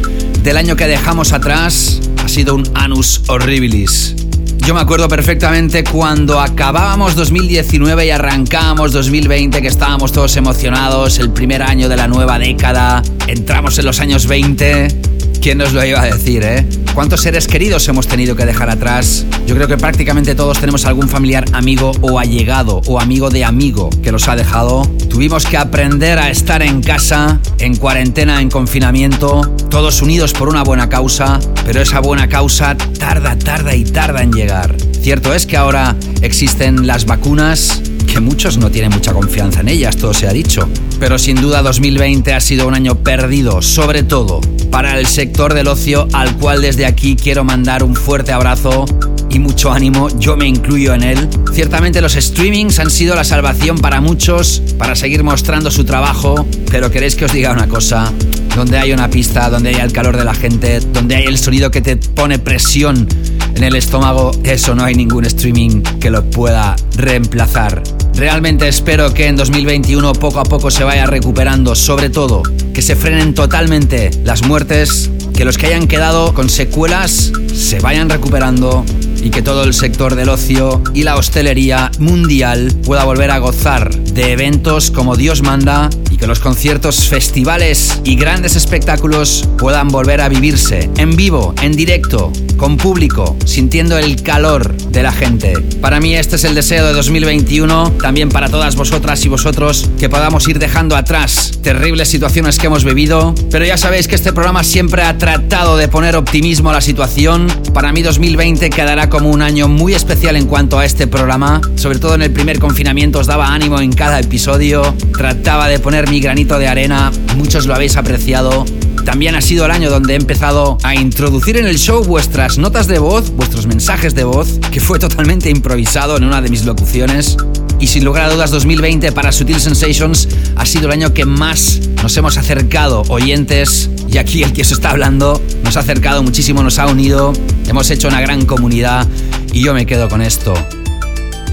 [0.41, 1.99] del año que dejamos atrás?
[2.23, 4.15] ha sido un anus horribilis.
[4.59, 11.29] Yo me acuerdo perfectamente cuando acabábamos 2019 y arrancábamos 2020, que estábamos todos emocionados, el
[11.31, 15.14] primer año de la nueva década, entramos en los años 20.
[15.41, 16.65] ¿Quién nos lo iba a decir, eh?
[16.93, 19.25] ¿Cuántos seres queridos hemos tenido que dejar atrás?
[19.45, 23.89] Yo creo que prácticamente todos tenemos algún familiar amigo o allegado o amigo de amigo
[24.01, 24.83] que los ha dejado.
[25.09, 30.63] Tuvimos que aprender a estar en casa, en cuarentena, en confinamiento, todos unidos por una
[30.63, 34.75] buena causa, pero esa buena causa tarda, tarda y tarda en llegar.
[35.01, 37.81] Cierto es que ahora existen las vacunas,
[38.11, 40.67] que muchos no tienen mucha confianza en ellas, todo se ha dicho.
[40.99, 44.41] Pero sin duda 2020 ha sido un año perdido, sobre todo
[44.75, 48.83] para el sector del ocio al cual desde aquí quiero mandar un fuerte abrazo
[49.29, 51.29] y mucho ánimo, yo me incluyo en él.
[51.53, 56.91] Ciertamente los streamings han sido la salvación para muchos, para seguir mostrando su trabajo, pero
[56.91, 58.11] queréis que os diga una cosa,
[58.53, 61.71] donde hay una pista, donde hay el calor de la gente, donde hay el sonido
[61.71, 63.07] que te pone presión
[63.55, 67.81] en el estómago, eso no hay ningún streaming que lo pueda reemplazar.
[68.15, 72.43] Realmente espero que en 2021 poco a poco se vaya recuperando, sobre todo
[72.73, 78.09] que se frenen totalmente las muertes, que los que hayan quedado con secuelas se vayan
[78.09, 78.85] recuperando
[79.21, 83.93] y que todo el sector del ocio y la hostelería mundial pueda volver a gozar
[83.93, 90.21] de eventos como Dios manda y que los conciertos, festivales y grandes espectáculos puedan volver
[90.21, 95.53] a vivirse en vivo, en directo, con público, sintiendo el calor de la gente.
[95.81, 100.07] Para mí este es el deseo de 2021, también para todas vosotras y vosotros, que
[100.07, 104.63] podamos ir dejando atrás terribles situaciones que hemos vivido, pero ya sabéis que este programa
[104.63, 107.47] siempre ha tratado de poner optimismo a la situación.
[107.73, 111.99] Para mí 2020 quedará como un año muy especial en cuanto a este programa, sobre
[111.99, 116.19] todo en el primer confinamiento os daba ánimo en cada episodio, trataba de poner mi
[116.19, 118.65] granito de arena, muchos lo habéis apreciado.
[119.05, 122.87] También ha sido el año donde he empezado a introducir en el show vuestras notas
[122.87, 127.37] de voz, vuestros mensajes de voz, que fue totalmente improvisado en una de mis locuciones.
[127.79, 131.81] Y sin lugar a dudas 2020 para Sutil Sensations ha sido el año que más
[132.01, 136.63] nos hemos acercado oyentes y aquí el que os está hablando nos ha acercado muchísimo,
[136.63, 137.33] nos ha unido,
[137.67, 139.07] hemos hecho una gran comunidad
[139.51, 140.53] y yo me quedo con esto.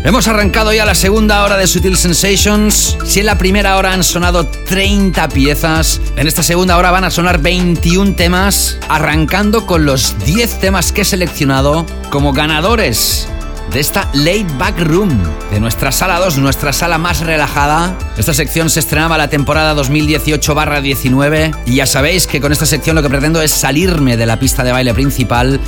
[0.05, 2.99] Hemos arrancado ya la segunda hora de Sutil Sensations.
[3.05, 7.11] Si en la primera hora han sonado 30 piezas, en esta segunda hora van a
[7.13, 13.29] sonar 21 temas, arrancando con los 10 temas que he seleccionado como ganadores
[13.73, 15.23] de esta Late Back Room,
[15.53, 17.97] de nuestra sala 2, nuestra sala más relajada.
[18.19, 23.03] Esta sección se estrenaba la temporada 2018-19 y ya sabéis que con esta sección lo
[23.03, 25.61] que pretendo es salirme de la pista de baile principal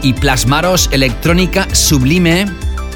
[0.00, 2.46] y plasmaros electrónica sublime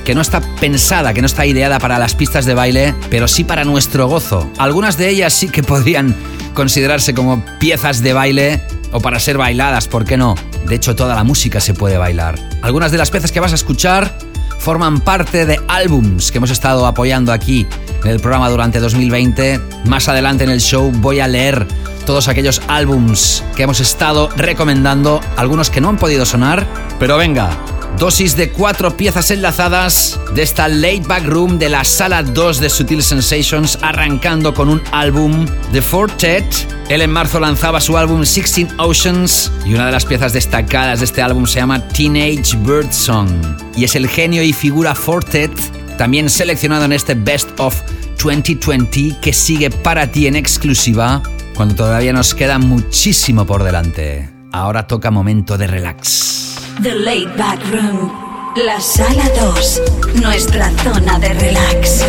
[0.07, 3.43] que no está pensada, que no está ideada para las pistas de baile, pero sí
[3.43, 4.49] para nuestro gozo.
[4.57, 6.15] Algunas de ellas sí que podrían
[6.55, 10.37] considerarse como piezas de baile o para ser bailadas, ¿por qué no?
[10.65, 12.39] De hecho, toda la música se puede bailar.
[12.63, 14.17] Algunas de las piezas que vas a escuchar
[14.61, 17.67] forman parte de álbums que hemos estado apoyando aquí
[18.05, 19.61] en el programa durante 2020.
[19.87, 21.67] Más adelante en el show voy a leer
[22.07, 26.65] todos aquellos álbums que hemos estado recomendando, algunos que no han podido sonar,
[27.01, 27.51] pero venga,
[27.99, 32.69] Dosis de cuatro piezas enlazadas de esta late back room de la sala 2 de
[32.69, 36.45] Sutil Sensations, arrancando con un álbum de Fortet.
[36.91, 41.07] Él en marzo lanzaba su álbum Sixteen Oceans y una de las piezas destacadas de
[41.07, 43.31] este álbum se llama Teenage Bird Song.
[43.75, 45.53] Y es el genio y figura Fortet,
[45.97, 47.81] también seleccionado en este Best of
[48.23, 51.23] 2020 que sigue para ti en exclusiva
[51.55, 54.36] cuando todavía nos queda muchísimo por delante.
[54.57, 56.57] Ahora toca momento de relax.
[56.83, 58.11] The Late Back Room.
[58.65, 59.83] La sala 2.
[60.23, 62.03] Nuestra zona de relax.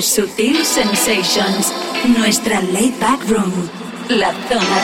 [0.00, 1.72] Sutil Sensations,
[2.18, 3.70] nuestra laid back room,
[4.08, 4.83] la zona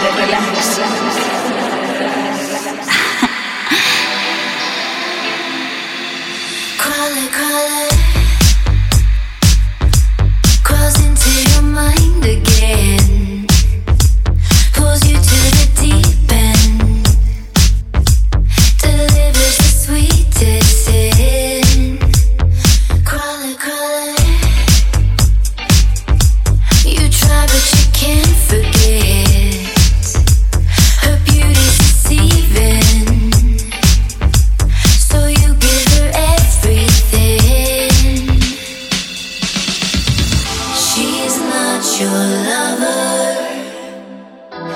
[41.81, 43.40] your lover,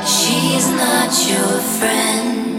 [0.06, 2.53] she's not your friend.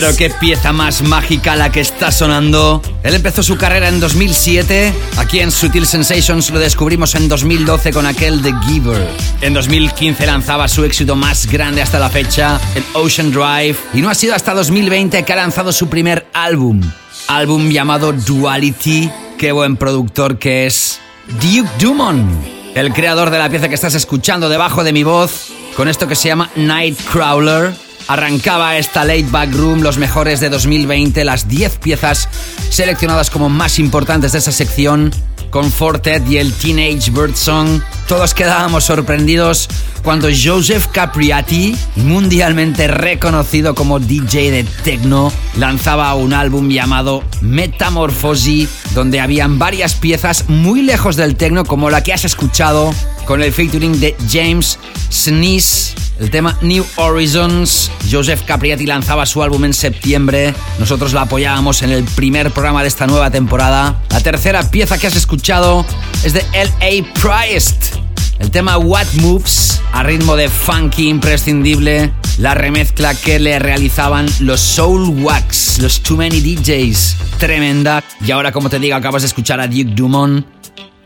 [0.00, 2.80] Pero qué pieza más mágica la que está sonando.
[3.02, 4.94] Él empezó su carrera en 2007.
[5.16, 9.08] Aquí en Sutil Sensations lo descubrimos en 2012 con aquel The Giver.
[9.40, 13.76] En 2015 lanzaba su éxito más grande hasta la fecha, el Ocean Drive.
[13.92, 16.80] Y no ha sido hasta 2020 que ha lanzado su primer álbum.
[17.26, 19.10] Álbum llamado Duality.
[19.36, 21.00] Qué buen productor que es
[21.42, 22.30] Duke Dumont.
[22.76, 25.48] El creador de la pieza que estás escuchando debajo de mi voz.
[25.76, 31.26] Con esto que se llama Nightcrawler Arrancaba esta Late Back Room, los mejores de 2020,
[31.26, 32.30] las 10 piezas
[32.70, 35.12] seleccionadas como más importantes de esa sección,
[35.50, 37.82] con Fortet y el Teenage Bird Song.
[38.06, 39.68] Todos quedábamos sorprendidos
[40.02, 49.20] cuando Joseph Capriati, mundialmente reconocido como DJ de techno, lanzaba un álbum llamado Metamorphosis, donde
[49.20, 52.94] habían varias piezas muy lejos del techno, como la que has escuchado,
[53.28, 54.78] con el featuring de James
[55.12, 57.90] Sneeze el tema New Horizons.
[58.10, 60.54] Joseph Capriati lanzaba su álbum en septiembre.
[60.78, 64.02] Nosotros la apoyábamos en el primer programa de esta nueva temporada.
[64.08, 65.84] La tercera pieza que has escuchado
[66.24, 67.04] es de L.A.
[67.20, 67.96] Priest.
[68.38, 74.60] El tema What Moves, a ritmo de funky imprescindible, la remezcla que le realizaban los
[74.60, 78.02] Soul Wax, los Too Many DJs, tremenda.
[78.24, 80.57] Y ahora, como te digo, acabas de escuchar a Duke Dumont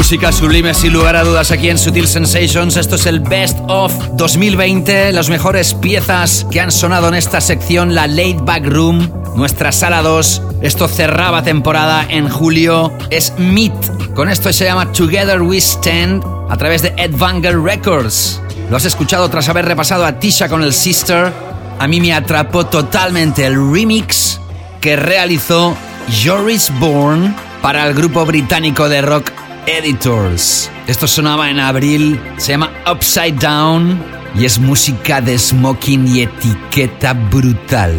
[0.09, 2.77] Música sublime sin lugar a dudas aquí en Sutil Sensations.
[2.77, 7.93] Esto es el Best of 2020, las mejores piezas que han sonado en esta sección,
[7.93, 10.41] la Late Back Room, nuestra sala 2.
[10.63, 14.15] Esto cerraba temporada en julio, es Meet.
[14.15, 18.41] Con esto se llama Together We Stand a través de Ed Vanger Records.
[18.71, 21.31] Lo has escuchado tras haber repasado a Tisha con el Sister.
[21.77, 24.41] A mí me atrapó totalmente el remix
[24.81, 25.77] que realizó
[26.25, 29.38] Joris Bourne para el grupo británico de rock
[29.69, 30.71] Editors.
[30.87, 34.03] Esto sonaba en abril, se llama Upside Down
[34.35, 37.95] y es música de smoking y etiqueta brutal.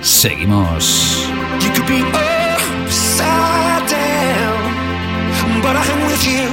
[0.00, 1.28] Seguimos.
[1.60, 4.62] You could be upside down,
[5.62, 6.48] but I'm with you.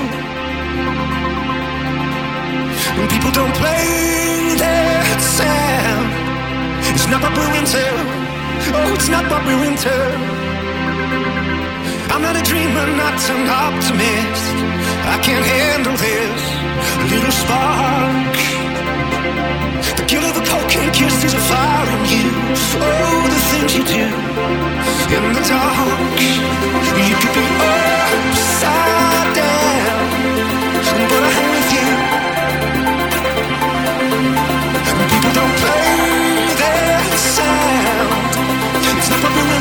[2.99, 6.11] And people don't play that sound.
[6.93, 7.79] It's not what we're into.
[8.75, 10.42] Oh, it's not what we're into.
[12.13, 14.53] I'm not a dreamer, not an optimist.
[15.13, 16.41] I can't handle this
[17.09, 18.37] little spark.
[19.97, 22.29] The guilt of a cocaine kiss is a fire in you.
[22.77, 24.05] Oh, the things you do
[25.17, 26.21] in the dark.
[27.01, 30.05] You could be upside down,
[31.09, 31.89] but I am with you.
[35.09, 35.97] People don't play
[36.61, 38.37] that sound.
[39.01, 39.53] It's not what we're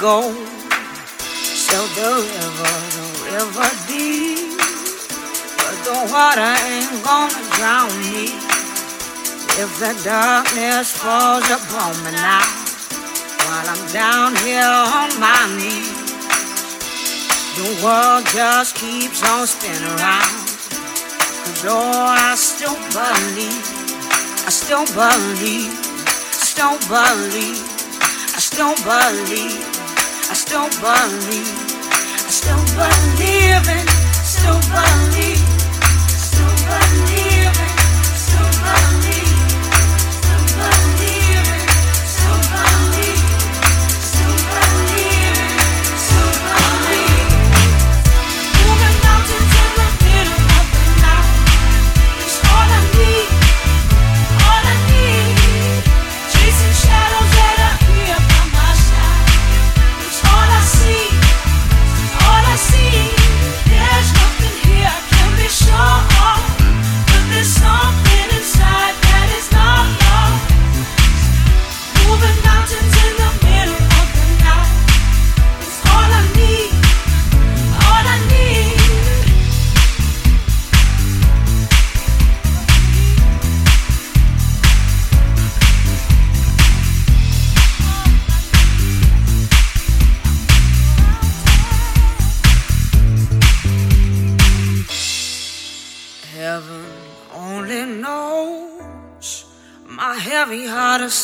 [0.00, 0.22] go.
[1.42, 4.54] So the river, the river deep,
[5.58, 8.30] but the water ain't gonna drown me.
[9.58, 12.46] If the darkness falls upon me now,
[13.42, 15.90] while I'm down here on my knees,
[17.58, 20.46] the world just keeps on spinning around.
[21.58, 23.66] So I still believe,
[24.46, 25.74] I still believe,
[26.06, 27.58] I still believe,
[28.36, 29.67] I still believe,
[30.48, 31.44] still believe,
[31.92, 33.86] I still believe in,
[34.24, 35.17] still believe,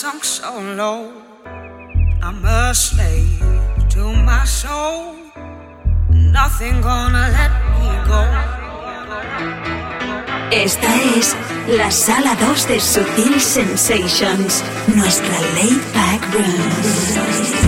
[0.05, 1.01] sunk so low.
[2.23, 3.41] I'm a slave
[3.95, 5.17] to my soul.
[6.11, 8.23] Nothing gonna let me go.
[10.53, 11.35] Esta es
[11.79, 14.63] la sala 2 de Sutil Sensations,
[14.95, 17.65] nuestra laid back room.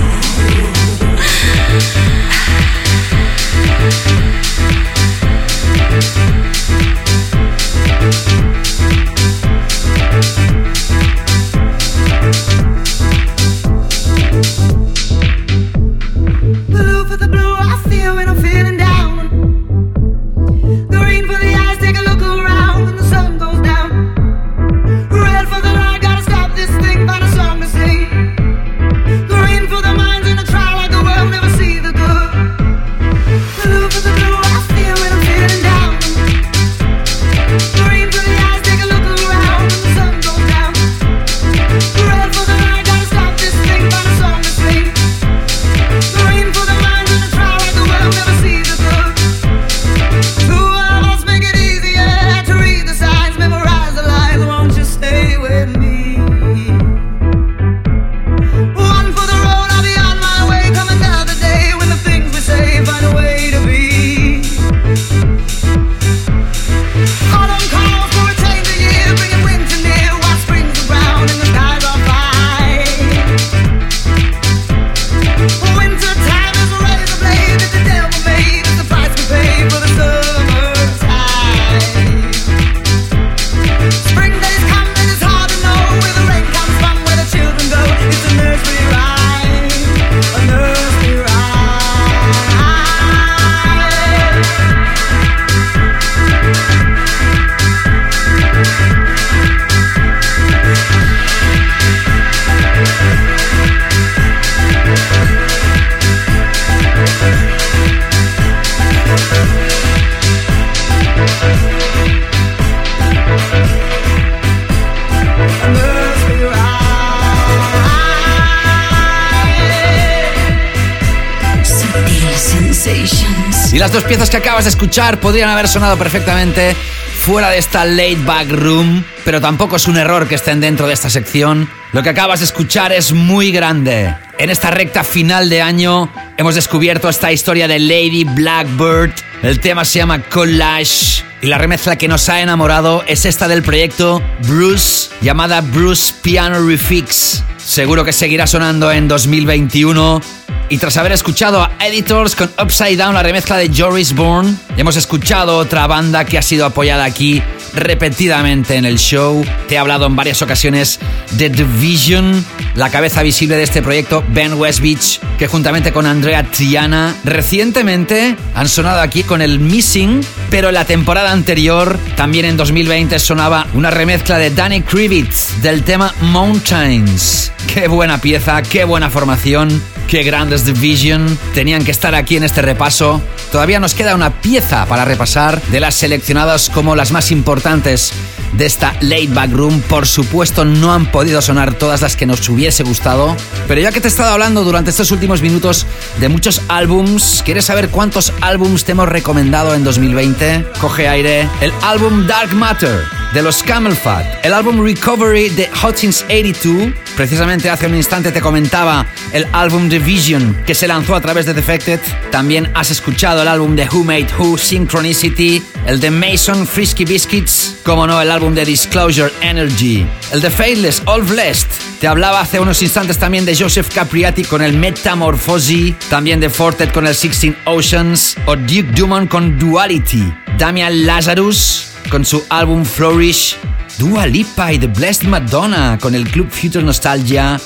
[123.87, 126.75] Las dos piezas que acabas de escuchar podrían haber sonado perfectamente
[127.21, 130.93] fuera de esta laid back room, pero tampoco es un error que estén dentro de
[130.93, 131.71] esta sección.
[131.93, 134.13] Lo que acabas de escuchar es muy grande.
[134.41, 139.13] En esta recta final de año hemos descubierto esta historia de Lady Blackbird.
[139.45, 143.63] El tema se llama Collage y la remezcla que nos ha enamorado es esta del
[143.63, 147.45] proyecto Bruce llamada Bruce Piano Refix.
[147.57, 150.21] Seguro que seguirá sonando en 2021.
[150.69, 154.97] Y tras haber escuchado a Editors con Upside Down, la remezcla de Joris Bourne, hemos
[154.97, 157.41] escuchado otra banda que ha sido apoyada aquí
[157.73, 159.45] repetidamente en el show.
[159.69, 160.99] Te he hablado en varias ocasiones
[161.33, 162.45] de Division,
[162.75, 168.69] la cabeza visible de este proyecto, Ben Westbeach, que juntamente con Andrea Triana recientemente han
[168.69, 174.39] sonado aquí con el Missing, pero la temporada anterior, también en 2020, sonaba una remezcla
[174.39, 177.53] de Danny Krivitz del tema Mountains.
[177.73, 181.39] Qué buena pieza, qué buena formación, qué grandes Division.
[181.55, 183.21] Tenían que estar aquí en este repaso.
[183.53, 188.13] Todavía nos queda una pieza para repasar de las seleccionadas como las más importantes
[188.57, 189.81] de esta Late Back Room.
[189.83, 193.37] Por supuesto, no han podido sonar todas las que nos hubiese gustado.
[193.69, 195.87] Pero ya que te he estado hablando durante estos últimos minutos
[196.19, 200.67] de muchos álbums, ¿quieres saber cuántos álbums te hemos recomendado en 2020?
[200.81, 201.49] Coge aire.
[201.61, 206.95] El álbum Dark Matter de los Camel Fat, el álbum Recovery de Hutchins 82.
[207.17, 211.55] Precisamente hace un instante te comentaba el álbum Division que se lanzó a través de
[211.55, 211.99] Defected.
[212.31, 217.77] También has escuchado el álbum de Who Made Who, Synchronicity, el de Mason, Frisky Biscuits,
[217.85, 221.69] como no, el álbum de Disclosure Energy, el de Faithless, All Blessed.
[222.01, 226.93] Te hablaba hace unos instantes también de Joseph Capriati con el Metamorphosis, también de Fortet
[226.93, 233.57] con el Sixteen Oceans, o Duke Dumont con Duality, Damian Lazarus con su álbum Flourish,
[233.99, 237.59] Dua Lipa y The Blessed Madonna con el Club Future Nostalgia.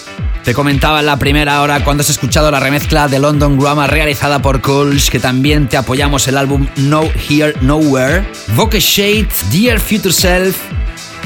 [0.45, 4.41] Te comentaba en la primera hora cuando has escuchado la remezcla de London Grammar realizada
[4.41, 8.25] por Coles, que también te apoyamos el álbum No Here Nowhere.
[8.55, 10.57] Vogue Shade, Dear Future Self,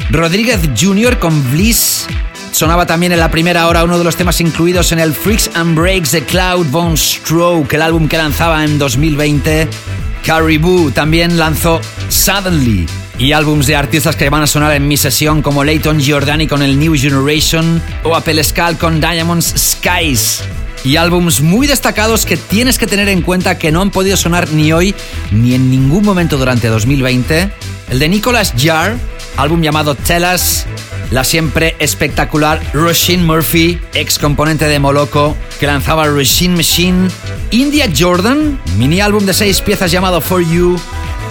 [0.09, 1.19] Rodríguez Jr.
[1.19, 2.07] con Bliss.
[2.51, 5.77] Sonaba también en la primera hora uno de los temas incluidos en el Freaks and
[5.77, 9.67] Breaks de Cloud Bone Stroke, el álbum que lanzaba en 2020.
[10.25, 11.79] Caribou también lanzó
[12.09, 16.47] Suddenly y álbums de artistas que van a sonar en mi sesión como Leighton Giordani
[16.47, 20.43] con el New Generation o Apple Skull con Diamonds Skies.
[20.83, 24.49] Y álbums muy destacados que tienes que tener en cuenta que no han podido sonar
[24.51, 24.93] ni hoy
[25.31, 27.51] ni en ningún momento durante 2020.
[27.89, 28.95] El de Nicholas Jar,
[29.37, 30.65] álbum llamado Tell Us,
[31.11, 37.09] la siempre espectacular Roshin Murphy, ex componente de Moloko, que lanzaba Roshin Machine,
[37.51, 40.79] India Jordan, mini álbum de seis piezas llamado For You,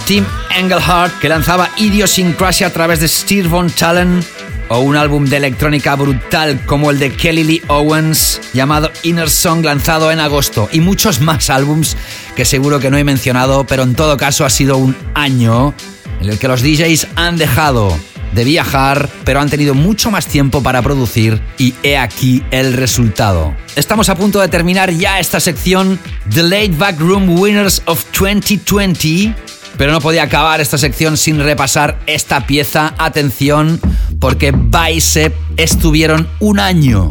[0.05, 0.23] Tim
[0.55, 4.23] Engelhardt, que lanzaba Idiosyncrasia a través de Steve Von Talent,
[4.69, 9.63] o un álbum de electrónica brutal como el de Kelly Lee Owens llamado Inner Song
[9.63, 11.97] lanzado en agosto y muchos más álbums
[12.35, 15.73] que seguro que no he mencionado, pero en todo caso ha sido un año
[16.21, 17.95] en el que los DJs han dejado
[18.33, 23.55] de viajar, pero han tenido mucho más tiempo para producir y he aquí el resultado.
[23.75, 25.99] Estamos a punto de terminar ya esta sección
[26.31, 29.33] The Late Back Room Winners of 2020,
[29.77, 32.93] pero no podía acabar esta sección sin repasar esta pieza.
[32.97, 33.79] Atención,
[34.19, 37.09] porque Bicep estuvieron un año.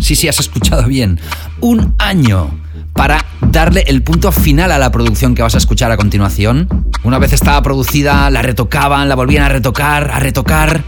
[0.00, 1.20] Sí, sí, has escuchado bien.
[1.60, 2.50] Un año
[2.94, 6.68] para darle el punto final a la producción que vas a escuchar a continuación.
[7.04, 10.82] Una vez estaba producida, la retocaban, la volvían a retocar, a retocar,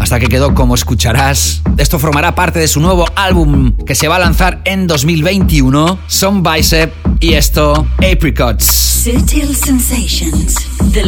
[0.00, 1.62] hasta que quedó como escucharás.
[1.76, 6.42] Esto formará parte de su nuevo álbum que se va a lanzar en 2021, Son
[6.42, 8.64] Bicep, y esto, Apricots.
[8.64, 10.56] Sensations,
[10.92, 11.04] The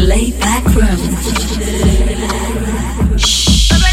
[0.74, 1.16] Room.
[3.16, 3.91] Sutil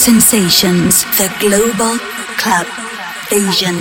[0.00, 2.00] Sensations, the Global
[2.38, 2.66] Club
[3.30, 3.76] Asian.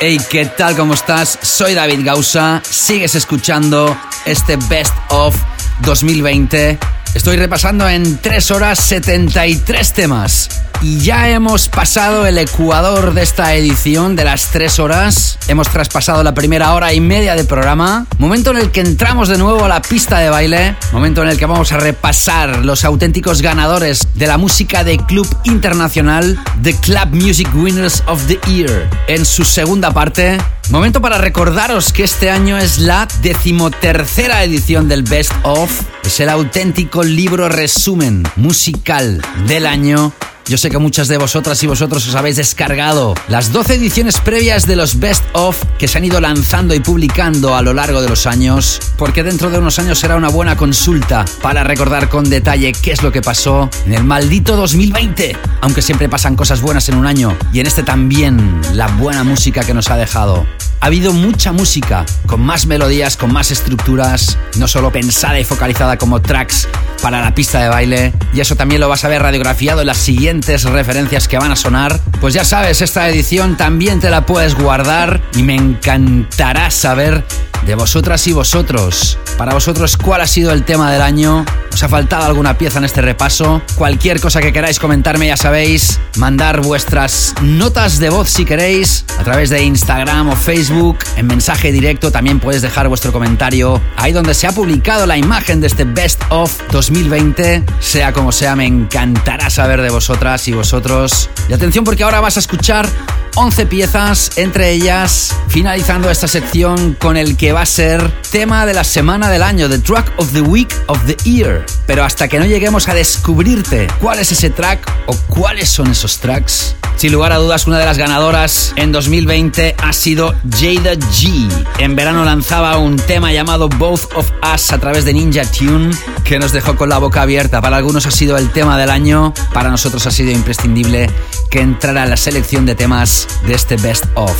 [0.00, 0.76] Hey, ¿qué tal?
[0.76, 1.38] ¿Cómo estás?
[1.40, 2.60] Soy David Gausa.
[2.62, 5.34] Sigues escuchando este Best of
[5.80, 6.78] 2020.
[7.14, 10.69] Estoy repasando en 3 horas 73 temas.
[10.82, 15.38] Y ya hemos pasado el ecuador de esta edición de las 3 horas.
[15.46, 18.06] Hemos traspasado la primera hora y media de programa.
[18.16, 20.76] Momento en el que entramos de nuevo a la pista de baile.
[20.92, 25.28] Momento en el que vamos a repasar los auténticos ganadores de la música de club
[25.44, 28.88] internacional The Club Music Winners of the Year.
[29.06, 30.38] En su segunda parte,
[30.70, 35.68] Momento para recordaros que este año es la decimotercera edición del Best of.
[36.04, 40.12] Es el auténtico libro resumen musical del año
[40.50, 44.66] yo sé que muchas de vosotras y vosotros os habéis descargado las 12 ediciones previas
[44.66, 48.08] de los Best of que se han ido lanzando y publicando a lo largo de
[48.08, 52.72] los años, porque dentro de unos años será una buena consulta para recordar con detalle
[52.72, 56.96] qué es lo que pasó en el maldito 2020, aunque siempre pasan cosas buenas en
[56.96, 60.44] un año, y en este también la buena música que nos ha dejado.
[60.82, 65.98] Ha habido mucha música, con más melodías, con más estructuras, no solo pensada y focalizada
[65.98, 66.68] como tracks
[67.02, 69.98] para la pista de baile, y eso también lo vas a ver radiografiado en las
[69.98, 72.00] siguientes referencias que van a sonar.
[72.22, 77.24] Pues ya sabes, esta edición también te la puedes guardar y me encantará saber
[77.66, 79.18] de vosotras y vosotros.
[79.36, 81.44] Para vosotros, ¿cuál ha sido el tema del año?
[81.72, 83.62] ¿Os ha faltado alguna pieza en este repaso?
[83.76, 89.24] Cualquier cosa que queráis comentarme, ya sabéis, mandar vuestras notas de voz si queréis, a
[89.24, 90.69] través de Instagram o Facebook,
[91.16, 95.60] en mensaje directo, también puedes dejar vuestro comentario ahí donde se ha publicado la imagen
[95.60, 97.64] de este Best of 2020.
[97.80, 101.28] Sea como sea, me encantará saber de vosotras y vosotros.
[101.48, 102.88] Y atención porque ahora vas a escuchar
[103.36, 108.74] 11 piezas, entre ellas finalizando esta sección con el que va a ser tema de
[108.74, 111.64] la semana del año, The Track of the Week of the Year.
[111.86, 116.18] Pero hasta que no lleguemos a descubrirte cuál es ese track o cuáles son esos
[116.18, 121.48] tracks, sin lugar a dudas, una de las ganadoras en 2020 ha sido Jada G.
[121.78, 126.38] En verano lanzaba un tema llamado Both of Us a través de Ninja Tune que
[126.38, 127.62] nos dejó con la boca abierta.
[127.62, 131.08] Para algunos ha sido el tema del año, para nosotros ha sido imprescindible
[131.50, 134.36] que entrara en la selección de temas de este Best of.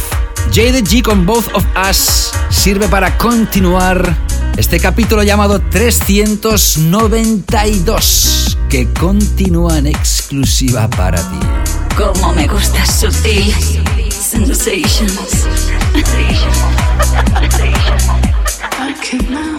[0.53, 4.17] Jada G con Both of Us sirve para continuar
[4.57, 11.39] este capítulo llamado 392 que continúa en exclusiva para ti.
[11.97, 13.55] Como me gusta sutil
[14.31, 15.45] sensations.
[18.83, 19.50] I cannot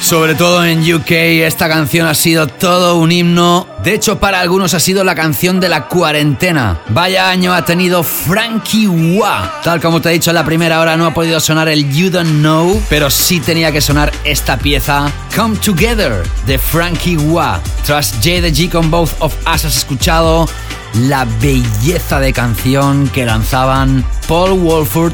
[0.00, 1.10] Sobre todo en UK,
[1.46, 3.68] esta canción ha sido todo un himno.
[3.84, 6.80] De hecho, para algunos ha sido la canción de la cuarentena.
[6.88, 9.60] Vaya año ha tenido Frankie Wah.
[9.62, 12.10] Tal como te he dicho en la primera hora, no ha podido sonar el You
[12.10, 17.60] Don't Know, pero sí tenía que sonar esta pieza, Come Together, de Frankie Wah.
[17.84, 20.48] Tras J the G con Both of Us, has escuchado
[20.94, 25.12] la belleza de canción que lanzaban Paul Wolford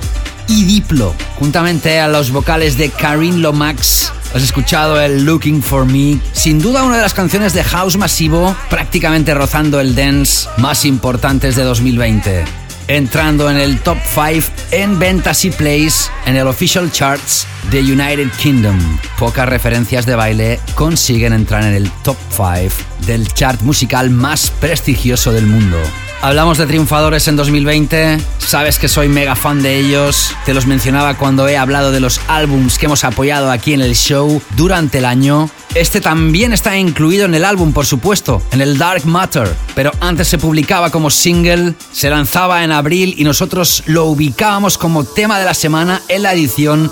[0.49, 6.19] y Diplo, juntamente a los vocales de Karin Lomax Has escuchado el Looking for Me,
[6.33, 11.57] sin duda una de las canciones de house masivo, prácticamente rozando el dance más importantes
[11.57, 12.45] de 2020.
[12.89, 18.31] Entrando en el top 5 en ventas y plays en el official charts de United
[18.39, 18.79] Kingdom.
[19.19, 25.33] Pocas referencias de baile consiguen entrar en el top 5 del chart musical más prestigioso
[25.33, 25.79] del mundo.
[26.21, 31.17] Hablamos de triunfadores en 2020, sabes que soy mega fan de ellos, te los mencionaba
[31.17, 35.05] cuando he hablado de los álbums que hemos apoyado aquí en el show durante el
[35.05, 35.49] año.
[35.77, 40.27] Este también está incluido en el álbum, por supuesto, en el Dark Matter, pero antes
[40.27, 45.45] se publicaba como single, se lanzaba en abril y nosotros lo ubicábamos como tema de
[45.45, 46.91] la semana en la edición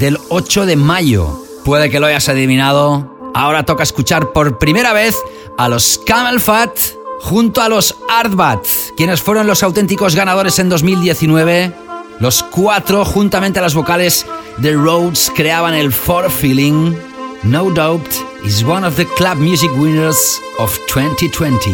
[0.00, 1.46] del 8 de mayo.
[1.64, 3.30] Puede que lo hayas adivinado.
[3.36, 5.14] Ahora toca escuchar por primera vez
[5.58, 6.76] a los Camel Fat
[7.20, 11.72] junto a los Artbats, quienes fueron los auténticos ganadores en 2019.
[12.20, 14.26] Los cuatro, juntamente a las vocales
[14.58, 16.96] de Rhodes, creaban el For Feeling.
[17.42, 18.08] No Doubt
[18.44, 21.72] is one of the club music winners of 2020.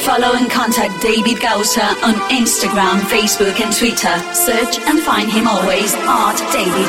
[0.00, 4.14] Follow and contact David Gausser on Instagram, Facebook, and Twitter.
[4.32, 6.88] Search and find him always at David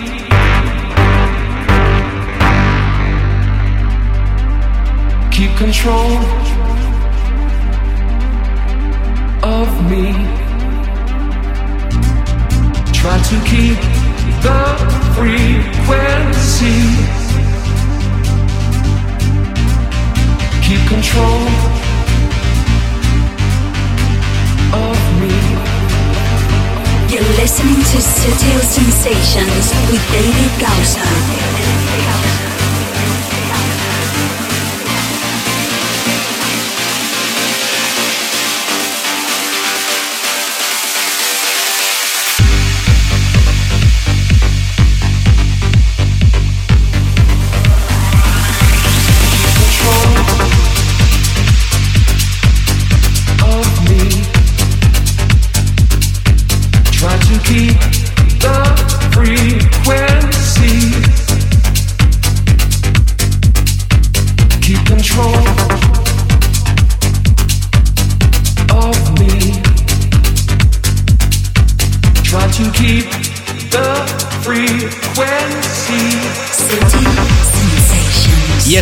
[5.61, 6.11] Control
[9.43, 10.05] of me.
[12.99, 13.79] Try to keep
[14.45, 14.61] the
[15.15, 16.81] frequency.
[20.65, 21.41] keep control
[24.87, 25.35] of me.
[27.11, 31.90] You're listening to Sutil Sensations with David Gausa.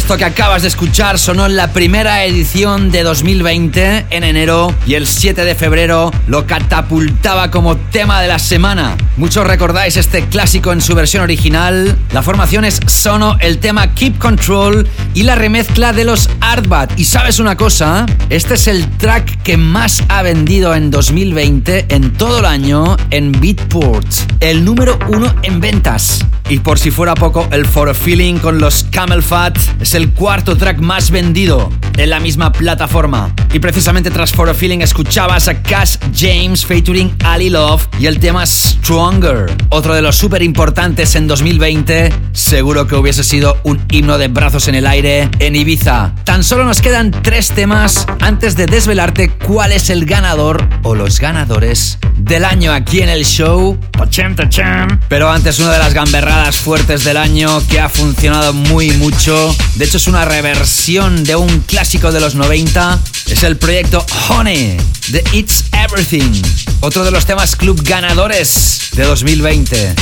[0.09, 4.95] Esto que acabas de escuchar sonó en la primera edición de 2020 en enero y
[4.95, 8.97] el 7 de febrero lo catapultaba como tema de la semana.
[9.17, 11.95] Muchos recordáis este clásico en su versión original.
[12.11, 16.99] La formación es Sono, el tema Keep Control y la remezcla de los Artbat.
[16.99, 22.13] Y sabes una cosa, este es el track que más ha vendido en 2020 en
[22.13, 24.07] todo el año en Beatport.
[24.39, 26.25] El número uno en ventas.
[26.49, 30.11] Y por si fuera poco, el For a Feeling con los Camel Fat es el
[30.13, 33.31] cuarto track más vendido en la misma plataforma.
[33.53, 38.19] Y precisamente tras For a Feeling escuchabas a Cash James featuring Ali Love y el
[38.19, 42.11] tema Stronger, otro de los súper importantes en 2020.
[42.31, 46.15] Seguro que hubiese sido un himno de brazos en el aire en Ibiza.
[46.23, 51.19] Tan solo nos quedan tres temas antes de desvelarte cuál es el ganador o los
[51.19, 53.77] ganadores del año aquí en el show.
[55.09, 59.55] Pero antes una de las gamberradas fuertes del año que ha funcionado muy mucho.
[59.75, 62.99] De hecho es una reversión de un clásico de los 90.
[63.27, 64.77] Es el proyecto Honey
[65.09, 66.41] de It's Everything.
[66.79, 69.95] Otro de los temas club ganadores de 2020.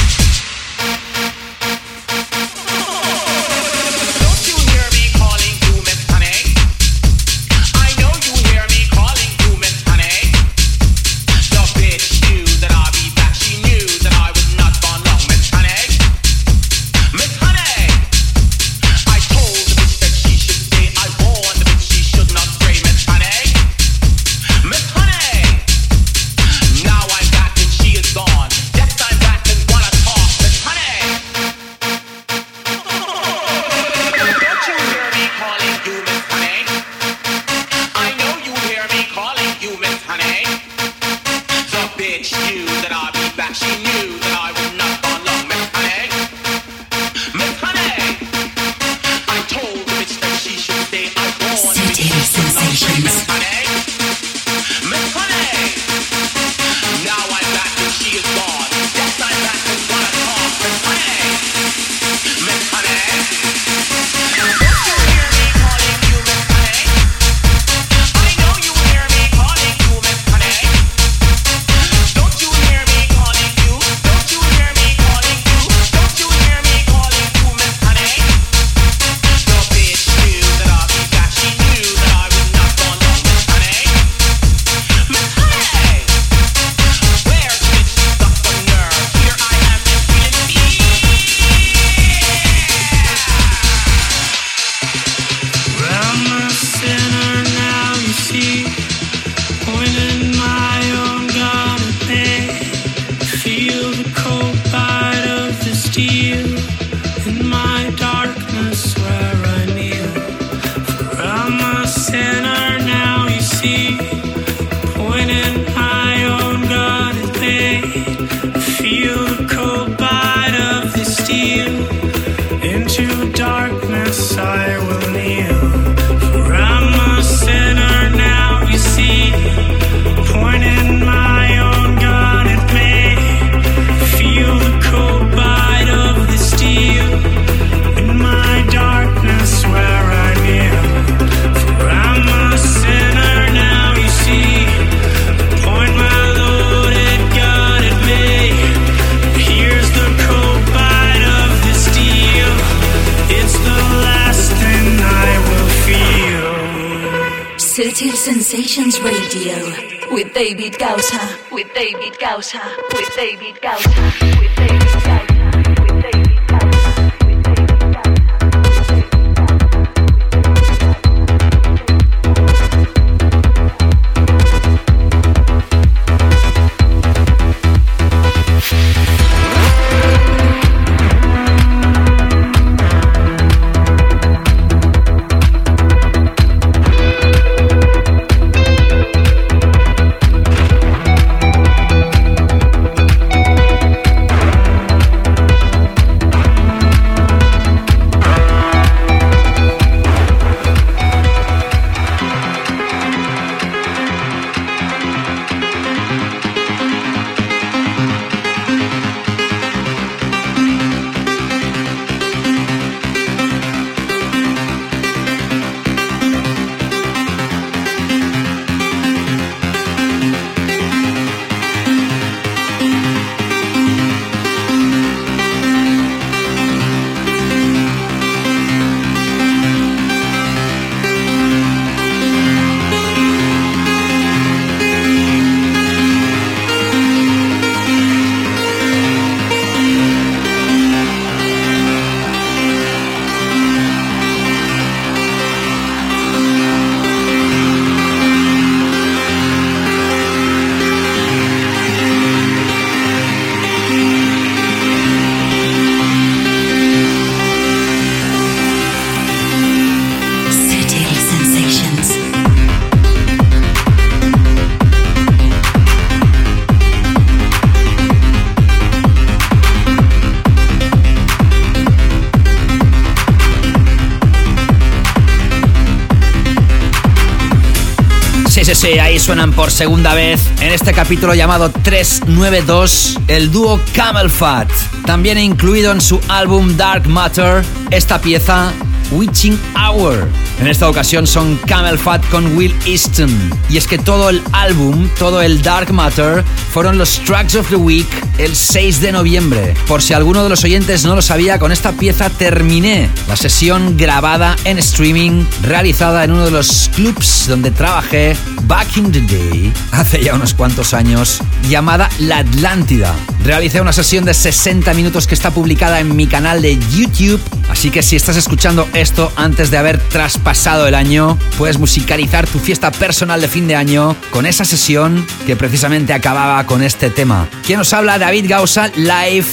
[279.28, 284.72] Suenan por segunda vez en este capítulo llamado 392, el dúo Camel Fat.
[285.06, 288.72] También incluido en su álbum Dark Matter, esta pieza
[289.12, 290.30] Witching Hour.
[290.62, 293.30] En esta ocasión son Camel Fat con Will Easton.
[293.70, 297.76] Y es que todo el álbum, todo el Dark Matter, fueron los Tracks of the
[297.76, 299.74] Week el 6 de noviembre.
[299.88, 303.98] Por si alguno de los oyentes no lo sabía, con esta pieza terminé la sesión
[303.98, 308.38] grabada en streaming realizada en uno de los clubs donde trabajé
[308.68, 311.40] back in the day, hace ya unos cuantos años,
[311.70, 313.16] llamada La Atlántida.
[313.44, 317.90] Realicé una sesión de 60 minutos que está publicada en mi canal de YouTube, así
[317.90, 322.92] que si estás escuchando esto antes de haber traspasado el año, puedes musicalizar tu fiesta
[322.92, 327.48] personal de fin de año con esa sesión que precisamente acababa con este tema.
[327.66, 328.20] ¿Quién nos habla?
[328.20, 329.48] David Gausa live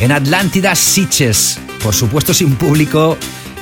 [0.00, 3.16] en Atlántida Sitges, por supuesto sin público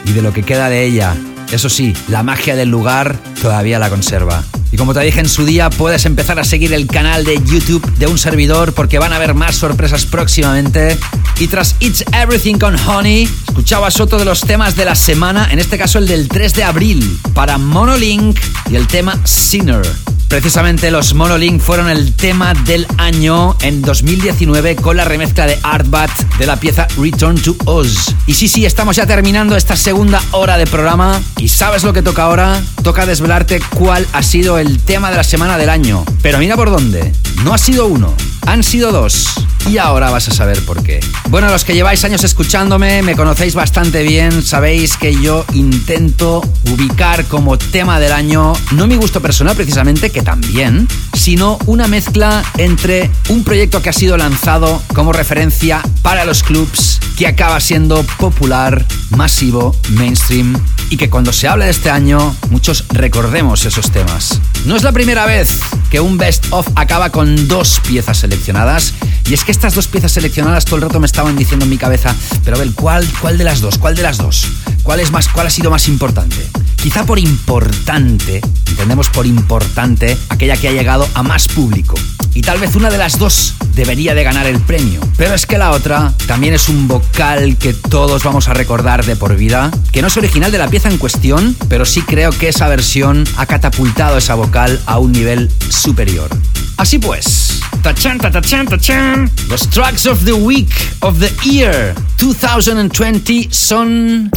[0.05, 1.15] y de lo que queda de ella.
[1.53, 4.45] Eso sí, la magia del lugar todavía la conserva.
[4.79, 8.07] Como te dije en su día, puedes empezar a seguir el canal de YouTube de
[8.07, 10.97] un servidor porque van a haber más sorpresas próximamente.
[11.41, 15.59] Y tras It's Everything con Honey, escuchabas otro de los temas de la semana, en
[15.59, 18.39] este caso el del 3 de abril, para Monolink
[18.71, 20.08] y el tema Sinner.
[20.29, 26.11] Precisamente los Monolink fueron el tema del año en 2019 con la remezcla de Artbat
[26.39, 28.15] de la pieza Return to Oz.
[28.27, 31.21] Y sí, sí, estamos ya terminando esta segunda hora de programa.
[31.39, 32.63] ¿Y sabes lo que toca ahora?
[32.83, 36.05] Toca desvelarte cuál ha sido el tema de la semana del año.
[36.23, 37.13] Pero mira por dónde.
[37.43, 38.15] No ha sido uno,
[38.47, 39.48] han sido dos.
[39.67, 41.01] Y ahora vas a saber por qué.
[41.29, 47.27] Bueno, los que lleváis años escuchándome, me conocéis bastante bien, sabéis que yo intento ubicar
[47.27, 53.11] como tema del año, no mi gusto personal precisamente, que también, sino una mezcla entre
[53.29, 58.87] un proyecto que ha sido lanzado como referencia para los clubs, que acaba siendo popular,
[59.11, 60.57] masivo, mainstream,
[60.91, 64.41] y que cuando se habla de este año, muchos recordemos esos temas.
[64.65, 65.61] No es la primera vez
[65.91, 68.95] que un best of acaba con dos piezas seleccionadas.
[69.29, 71.77] Y es que estas dos piezas seleccionadas todo el rato me estaban diciendo en mi
[71.77, 72.15] cabeza,
[72.45, 73.77] pero a ver, ¿cuál, cuál de las dos?
[73.77, 74.47] ¿Cuál de las dos?
[74.83, 76.37] ¿Cuál, es más, ¿Cuál ha sido más importante?
[76.77, 81.95] Quizá por importante, entendemos por importante, aquella que ha llegado a más público.
[82.33, 85.01] Y tal vez una de las dos debería de ganar el premio.
[85.19, 89.15] Pero es que la otra también es un vocal que todos vamos a recordar de
[89.15, 92.49] por vida, que no es original de la pieza en cuestión, pero sí creo que
[92.49, 96.31] esa versión ha catapultado esa vocal a un nivel superior.
[96.79, 97.48] Así pues,
[97.95, 100.69] tachan, tachan, tachan, los tracks of the week
[101.01, 104.31] of the year 2020 son...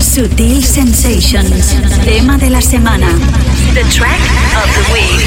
[0.00, 3.06] Sutil Sensations, tema de la semana.
[3.74, 4.18] The track
[4.56, 5.20] of the week.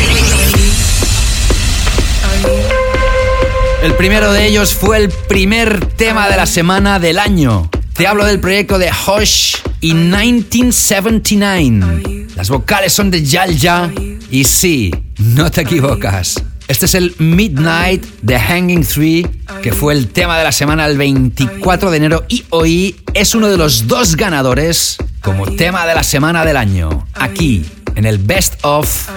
[3.82, 7.70] El primero de ellos fue el primer tema de la semana del año.
[7.94, 12.28] Te hablo del proyecto de Hush y 1979.
[12.36, 13.90] Las vocales son de Yalja
[14.30, 16.44] y sí, no te equivocas.
[16.70, 19.28] Este es el Midnight de Hanging Tree,
[19.64, 23.48] que fue el tema de la semana el 24 de enero y hoy es uno
[23.48, 27.66] de los dos ganadores como tema de la semana del año, aquí
[27.96, 29.10] en el Best of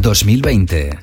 [0.00, 0.96] 2020.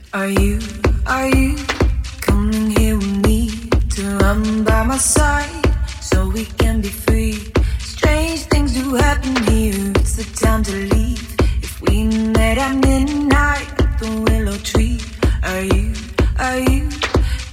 [10.53, 10.92] We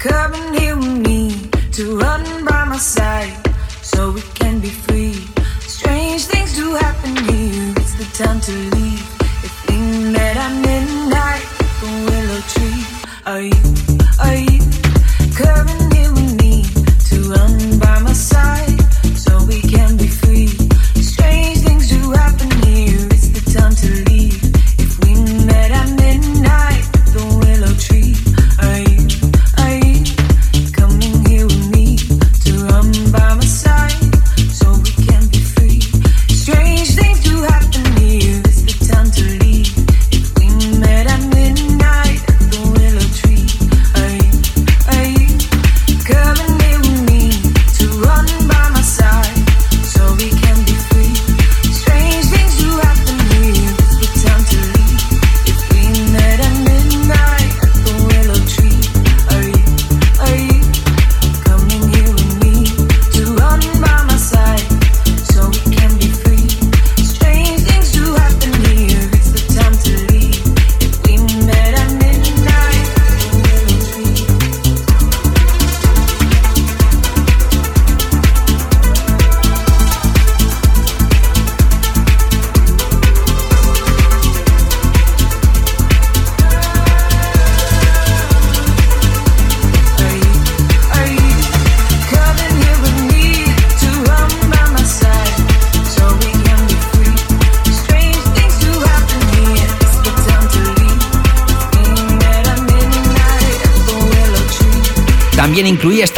[0.01, 1.31] coming here with me
[1.72, 3.36] to run by my side
[3.82, 5.12] so we can be free?
[5.60, 7.74] Strange things do happen here.
[7.77, 9.05] It's the time to leave.
[9.44, 9.77] If we
[10.10, 11.44] met at midnight
[11.81, 12.82] the willow tree,
[13.27, 13.60] are you,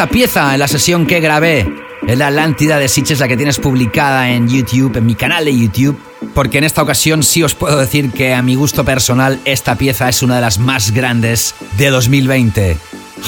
[0.08, 1.66] pieza en la sesión que grabé
[2.06, 5.56] en la Atlántida de Sitges, la que tienes publicada en YouTube, en mi canal de
[5.56, 5.98] YouTube.
[6.34, 10.08] Porque en esta ocasión sí os puedo decir que a mi gusto personal esta pieza
[10.08, 12.76] es una de las más grandes de 2020.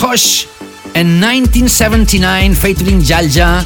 [0.02, 0.46] Hush,
[0.94, 3.64] en 1979 featuring Jalja,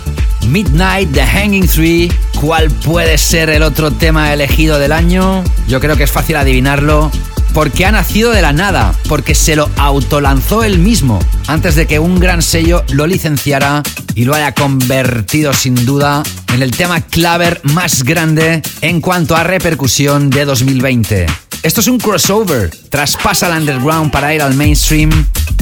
[0.49, 2.13] Midnight, The Hanging Tree.
[2.41, 5.45] ¿Cuál puede ser el otro tema elegido del año?
[5.67, 7.11] Yo creo que es fácil adivinarlo
[7.59, 11.19] porque ha nacido de la nada, porque se lo autolanzó él mismo,
[11.49, 13.83] antes de que un gran sello lo licenciara
[14.15, 16.23] y lo haya convertido sin duda
[16.55, 21.27] en el tema claver más grande en cuanto a repercusión de 2020.
[21.65, 25.11] Esto es un crossover, traspasa el underground para ir al mainstream,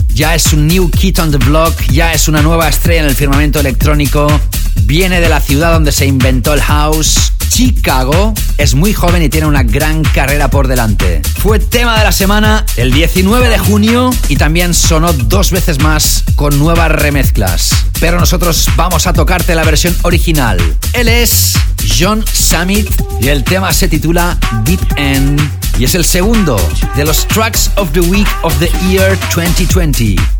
[0.08, 3.14] ya es un new kid on the block, ya es una nueva estrella en el
[3.14, 4.26] firmamento electrónico,
[4.82, 9.46] viene de la ciudad donde se inventó el house, Chicago, es muy joven y tiene
[9.46, 11.22] una gran carrera por delante.
[11.38, 16.24] Fue tema de la semana el 19 de junio y también sonó dos veces más
[16.34, 17.70] con nuevas remezclas.
[18.00, 20.58] Pero nosotros vamos a tocarte la versión original.
[20.92, 21.54] Él es
[21.98, 22.88] John Summit
[23.20, 25.40] y el tema se titula Deep End
[25.78, 26.56] y es el segundo
[26.96, 30.35] de los Tracks of the Week of the Year 2020.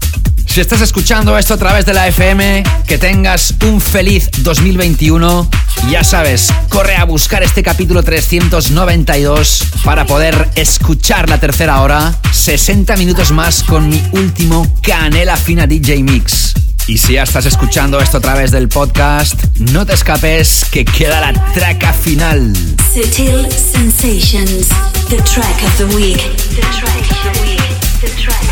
[0.56, 5.50] Si estás escuchando esto a través de la FM, que tengas un feliz 2021.
[5.86, 12.18] Y ya sabes, corre a buscar este capítulo 392 para poder escuchar la tercera hora,
[12.32, 16.54] 60 minutos más con mi último Canela Fina DJ Mix.
[16.86, 21.20] Y si ya estás escuchando esto a través del podcast, no te escapes que queda
[21.20, 22.54] la traca final.
[22.94, 24.68] Sutil Sensations,
[25.10, 26.16] the track of the week.
[26.54, 27.60] The track of the week.
[28.00, 28.45] The track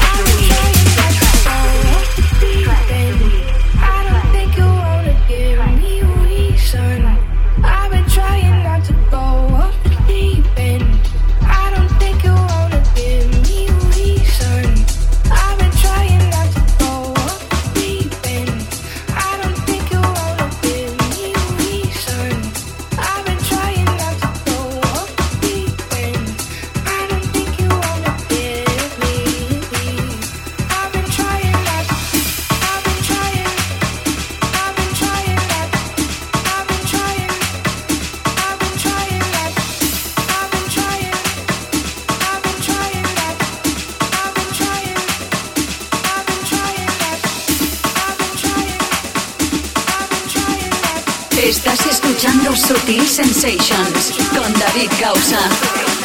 [52.57, 56.04] Sutil Sensations con David Causa.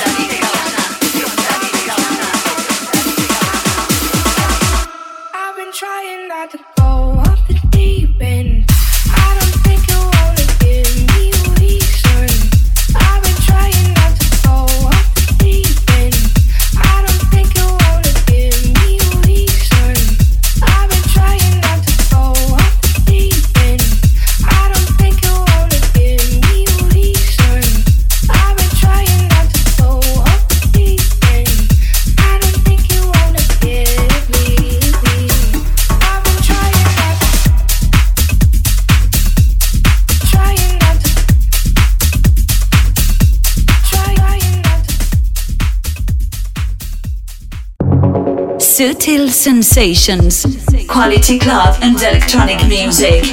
[48.79, 50.47] Sutil Sensations.
[50.87, 53.25] Quality club and electronic music.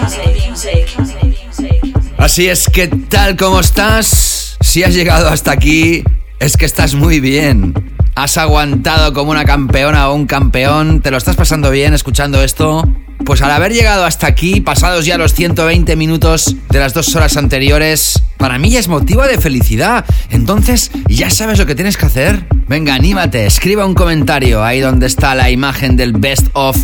[2.18, 6.02] Así es que tal como estás, si has llegado hasta aquí,
[6.40, 7.74] es que estás muy bien.
[8.16, 12.82] Has aguantado como una campeona o un campeón, te lo estás pasando bien escuchando esto.
[13.24, 17.36] Pues al haber llegado hasta aquí, pasados ya los 120 minutos de las dos horas
[17.36, 20.04] anteriores, para mí ya es motivo de felicidad.
[20.36, 22.46] Entonces, ¿ya sabes lo que tienes que hacer?
[22.68, 26.76] Venga, anímate, escriba un comentario ahí donde está la imagen del Best of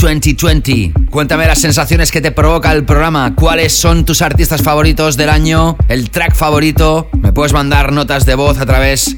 [0.00, 0.92] 2020.
[1.10, 5.78] Cuéntame las sensaciones que te provoca el programa, cuáles son tus artistas favoritos del año,
[5.88, 7.08] el track favorito.
[7.22, 9.16] Me puedes mandar notas de voz a través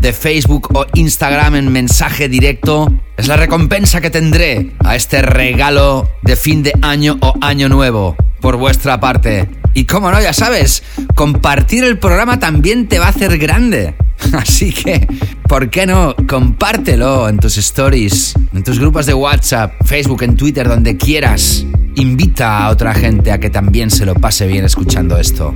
[0.00, 2.92] de Facebook o Instagram en mensaje directo.
[3.16, 8.16] Es la recompensa que tendré a este regalo de fin de año o año nuevo
[8.40, 9.59] por vuestra parte.
[9.74, 10.82] Y como no, ya sabes,
[11.14, 13.94] compartir el programa también te va a hacer grande.
[14.32, 15.06] Así que,
[15.48, 16.14] ¿por qué no?
[16.28, 21.64] Compártelo en tus stories, en tus grupos de WhatsApp, Facebook, en Twitter, donde quieras.
[21.96, 25.54] Invita a otra gente a que también se lo pase bien escuchando esto.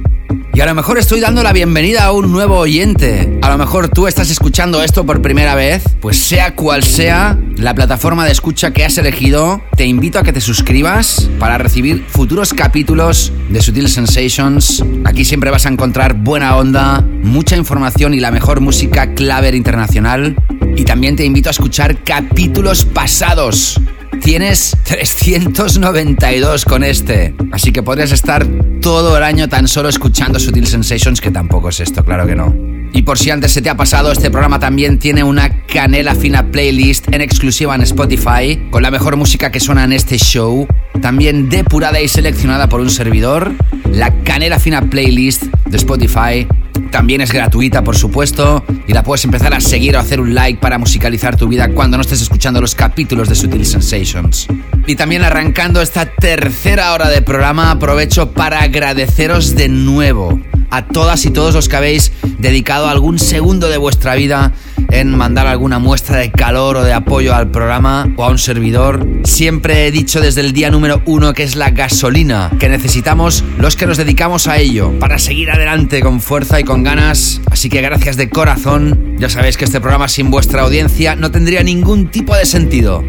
[0.54, 3.40] Y a lo mejor estoy dando la bienvenida a un nuevo oyente.
[3.42, 5.82] A lo mejor tú estás escuchando esto por primera vez.
[6.00, 10.32] Pues sea cual sea la plataforma de escucha que has elegido, te invito a que
[10.32, 14.84] te suscribas para recibir futuros capítulos de Sutil Sensations.
[15.04, 20.36] Aquí siempre vas a encontrar buena onda, mucha información y la mejor música claver internacional.
[20.76, 23.80] Y también te invito a escuchar capítulos pasados
[24.24, 27.34] Tienes 392 con este.
[27.52, 28.46] Así que podrías estar
[28.80, 32.54] todo el año tan solo escuchando Sutil Sensations, que tampoco es esto, claro que no.
[32.94, 36.50] Y por si antes se te ha pasado, este programa también tiene una canela fina
[36.50, 40.66] playlist en exclusiva en Spotify, con la mejor música que suena en este show,
[41.02, 43.52] también depurada y seleccionada por un servidor.
[43.92, 46.48] La canela fina playlist de Spotify
[46.90, 50.60] también es gratuita, por supuesto, y la puedes empezar a seguir o hacer un like
[50.60, 54.46] para musicalizar tu vida cuando no estés escuchando los capítulos de Sutil Sensations.
[54.86, 60.40] Y también arrancando esta tercera hora de programa, aprovecho para agradeceros de nuevo
[60.70, 64.52] a todas y todos los que habéis dedicado algún segundo de vuestra vida
[64.90, 69.06] en mandar alguna muestra de calor o de apoyo al programa o a un servidor.
[69.24, 73.76] Siempre he dicho desde el día número uno que es la gasolina que necesitamos los
[73.76, 77.40] que nos dedicamos a ello para seguir adelante con fuerza y con ganas.
[77.50, 79.16] Así que gracias de corazón.
[79.18, 83.04] Ya sabéis que este programa sin vuestra audiencia no tendría ningún tipo de sentido.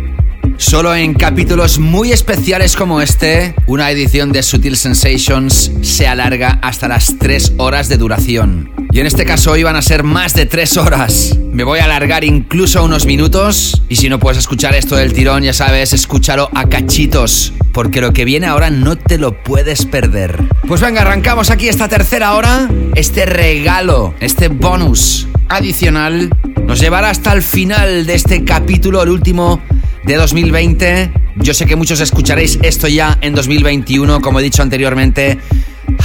[0.57, 6.87] Solo en capítulos muy especiales como este, una edición de Sutil Sensations se alarga hasta
[6.87, 8.71] las 3 horas de duración.
[8.91, 11.37] Y en este caso hoy van a ser más de 3 horas.
[11.51, 13.81] Me voy a alargar incluso unos minutos.
[13.89, 17.51] Y si no puedes escuchar esto del tirón, ya sabes, escúchalo a cachitos.
[17.73, 20.41] Porque lo que viene ahora no te lo puedes perder.
[20.65, 22.69] Pues venga, arrancamos aquí esta tercera hora.
[22.95, 26.29] Este regalo, este bonus adicional,
[26.65, 29.61] nos llevará hasta el final de este capítulo, el último
[30.05, 31.11] de 2020.
[31.37, 35.39] Yo sé que muchos escucharéis esto ya en 2021, como he dicho anteriormente.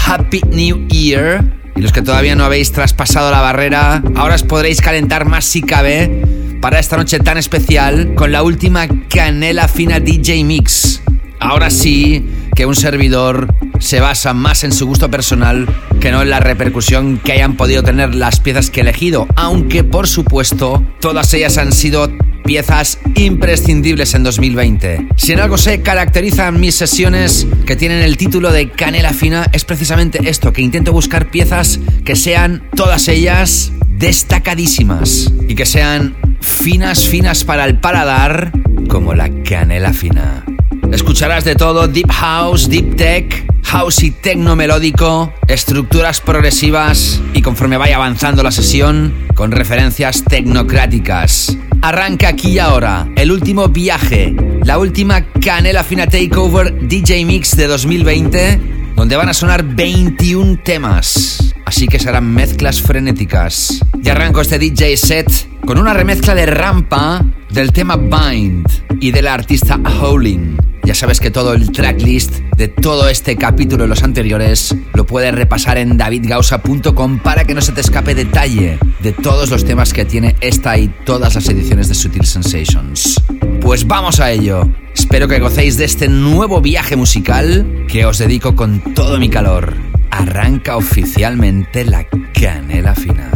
[0.07, 1.45] Happy New Year.
[1.77, 5.63] Y los que todavía no habéis traspasado la barrera, ahora os podréis calentar más si
[5.63, 6.23] cabe
[6.61, 11.03] para esta noche tan especial con la última canela fina DJ Mix.
[11.39, 15.67] Ahora sí que un servidor se basa más en su gusto personal
[16.01, 19.85] que no en la repercusión que hayan podido tener las piezas que he elegido, aunque
[19.85, 22.11] por supuesto todas ellas han sido
[22.51, 25.07] piezas imprescindibles en 2020.
[25.15, 29.65] Si en algo se caracterizan mis sesiones que tienen el título de Canela Fina, es
[29.65, 37.07] precisamente esto, que intento buscar piezas que sean todas ellas destacadísimas y que sean finas,
[37.07, 38.51] finas para el paladar,
[38.89, 40.45] como la canela fina.
[40.93, 47.77] Escucharás de todo, deep house, deep tech, house y techno melódico, estructuras progresivas y conforme
[47.77, 51.57] vaya avanzando la sesión, con referencias tecnocráticas.
[51.83, 54.35] Arranca aquí y ahora el último viaje,
[54.65, 61.55] la última Canela Fina Takeover DJ Mix de 2020 donde van a sonar 21 temas.
[61.65, 63.81] Así que serán mezclas frenéticas.
[64.03, 68.67] Y arranco este DJ set con una remezcla de rampa del tema Bind
[69.01, 70.70] y de la artista Howling.
[70.85, 75.35] Ya sabes que todo el tracklist de todo este capítulo y los anteriores lo puedes
[75.35, 80.05] repasar en davidgausa.com para que no se te escape detalle de todos los temas que
[80.05, 83.23] tiene esta y todas las ediciones de Sutil Sensations.
[83.61, 84.69] Pues vamos a ello.
[84.95, 89.75] Espero que gocéis de este nuevo viaje musical que os dedico con todo mi calor.
[90.11, 93.31] Arranca oficialmente la canela fina.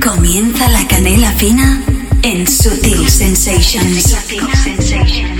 [0.00, 1.82] Comienza la canela fina
[2.22, 4.02] en Sutil Sensations.
[4.02, 5.37] Sutil Sensations.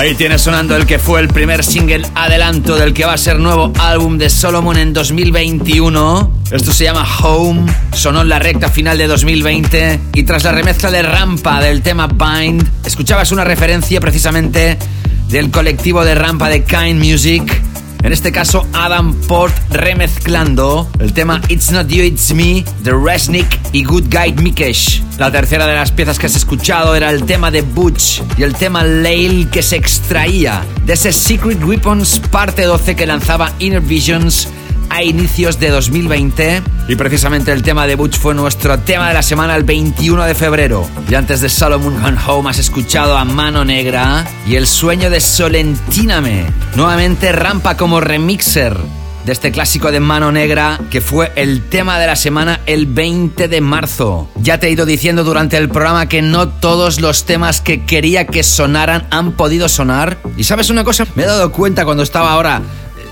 [0.00, 3.38] Ahí tienes sonando el que fue el primer single adelanto del que va a ser
[3.38, 6.32] nuevo álbum de Solomon en 2021.
[6.50, 10.90] Esto se llama Home, sonó en la recta final de 2020 y tras la remezcla
[10.90, 14.78] de Rampa del tema Bind, escuchabas una referencia precisamente
[15.28, 17.60] del colectivo de Rampa de Kind Music
[18.02, 23.60] en este caso, Adam Port remezclando el tema It's Not You, It's Me de Resnick
[23.72, 25.02] y Good Guide Mikesh.
[25.20, 28.54] La tercera de las piezas que has escuchado era el tema de Butch y el
[28.54, 34.48] tema Lail que se extraía de ese Secret Weapons parte 12 que lanzaba Inner Visions
[34.88, 39.22] a inicios de 2020 y precisamente el tema de Butch fue nuestro tema de la
[39.22, 40.88] semana el 21 de febrero.
[41.10, 45.20] Y antes de Solomon Gone Home has escuchado a Mano Negra y el sueño de
[45.20, 46.46] Solentíname.
[46.76, 48.74] Nuevamente rampa como remixer
[49.30, 53.46] de este clásico de Mano Negra que fue el tema de la semana el 20
[53.46, 54.28] de marzo.
[54.34, 58.26] Ya te he ido diciendo durante el programa que no todos los temas que quería
[58.26, 60.18] que sonaran han podido sonar.
[60.36, 62.60] Y sabes una cosa, me he dado cuenta cuando estaba ahora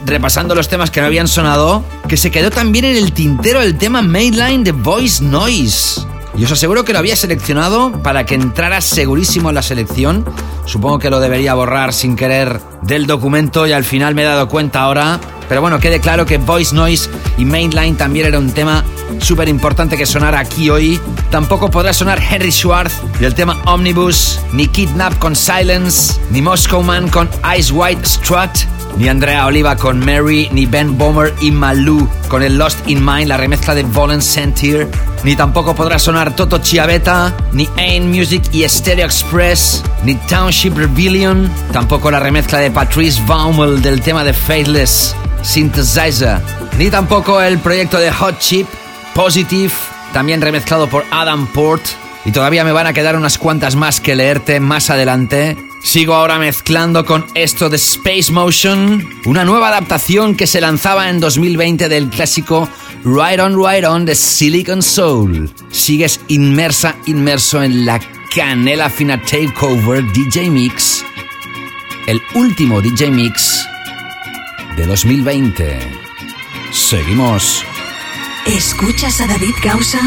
[0.07, 3.79] repasando los temas que no habían sonado, que se quedó también en el tintero el
[3.79, 6.01] tema Mainline de Voice Noise.
[6.37, 10.25] Y os aseguro que lo había seleccionado para que entrara segurísimo en la selección.
[10.67, 14.49] Supongo que lo debería borrar sin querer del documento y al final me he dado
[14.49, 15.21] cuenta ahora.
[15.49, 18.85] Pero bueno, quede claro que Voice Noise y Mainline también era un tema
[19.21, 21.01] súper importante que sonara aquí hoy.
[21.31, 26.83] Tampoco podrá sonar Henry Schwartz y el tema Omnibus, ni Kidnap con Silence, ni Moscow
[26.83, 28.51] Man con Ice White Strut,
[28.97, 33.29] ni Andrea Oliva con Mary, ni Ben Bomer y Malou con el Lost in Mind,
[33.29, 34.89] la remezcla de Volen Sentir,
[35.25, 41.51] ni tampoco podrá sonar Toto Chiavetta, ni Ain Music y Stereo Express, ni Township Rebellion,
[41.73, 45.15] tampoco la remezcla de Patrice Baumel del tema de Faithless,
[45.49, 46.43] Synthesizer,
[46.77, 48.67] ni tampoco el proyecto de Hot Chip,
[49.15, 49.73] Positive,
[50.13, 51.83] también remezclado por Adam Port,
[52.27, 55.57] y todavía me van a quedar unas cuantas más que leerte más adelante.
[55.83, 61.19] Sigo ahora mezclando con esto de Space Motion, una nueva adaptación que se lanzaba en
[61.19, 62.69] 2020 del clásico
[63.03, 65.51] Ride On Ride On de Silicon Soul.
[65.71, 67.99] Sigues inmersa, inmerso en la
[68.35, 71.03] canela fina takeover DJ Mix,
[72.07, 73.48] el último DJ Mix
[74.79, 75.81] de 2020.
[76.71, 77.65] Seguimos.
[78.47, 79.99] Escuchas a David Gausa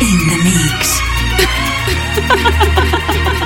[0.00, 1.02] en The Mix.